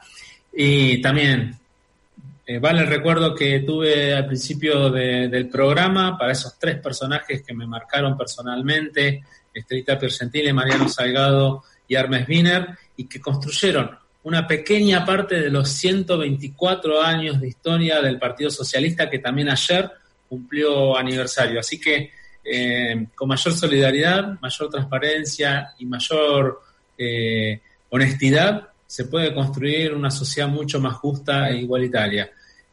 [0.53, 1.57] Y también
[2.45, 7.53] eh, vale el recuerdo que tuve al principio del programa para esos tres personajes que
[7.53, 9.21] me marcaron personalmente,
[9.53, 15.69] Estrita Piergentile, Mariano Salgado y Armes Wiener, y que construyeron una pequeña parte de los
[15.69, 19.91] 124 años de historia del Partido Socialista que también ayer
[20.29, 21.59] cumplió aniversario.
[21.59, 22.11] Así que
[22.43, 26.61] eh, con mayor solidaridad, mayor transparencia y mayor
[27.89, 32.31] honestidad se puede construir una sociedad mucho más justa e igualitaria.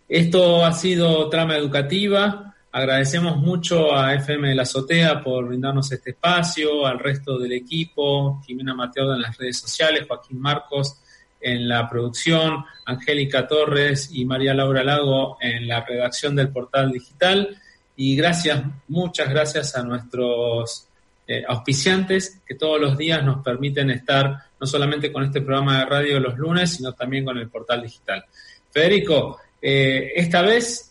[0.09, 2.55] Esto ha sido Trama Educativa.
[2.71, 8.41] Agradecemos mucho a FM de la Azotea por brindarnos este espacio, al resto del equipo,
[8.47, 11.01] Jimena Mateo en las redes sociales, Joaquín Marcos
[11.41, 17.61] en la producción, Angélica Torres y María Laura Lago en la redacción del portal digital.
[17.97, 20.89] Y gracias, muchas gracias a nuestros
[21.27, 25.85] eh, auspiciantes que todos los días nos permiten estar no solamente con este programa de
[25.85, 28.25] radio los lunes, sino también con el portal digital.
[28.71, 30.91] Federico, eh, esta vez,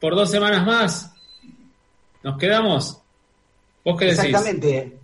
[0.00, 1.14] por dos semanas más,
[2.24, 3.00] ¿nos quedamos?
[3.84, 4.24] ¿Vos qué decís?
[4.24, 4.98] Exactamente,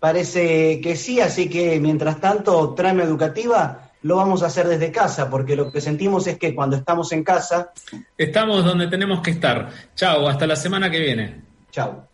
[0.00, 5.30] parece que sí, así que mientras tanto, trama educativa lo vamos a hacer desde casa,
[5.30, 7.72] porque lo que sentimos es que cuando estamos en casa...
[8.18, 9.70] Estamos donde tenemos que estar.
[9.94, 11.40] Chao, hasta la semana que viene.
[11.70, 12.08] Chao.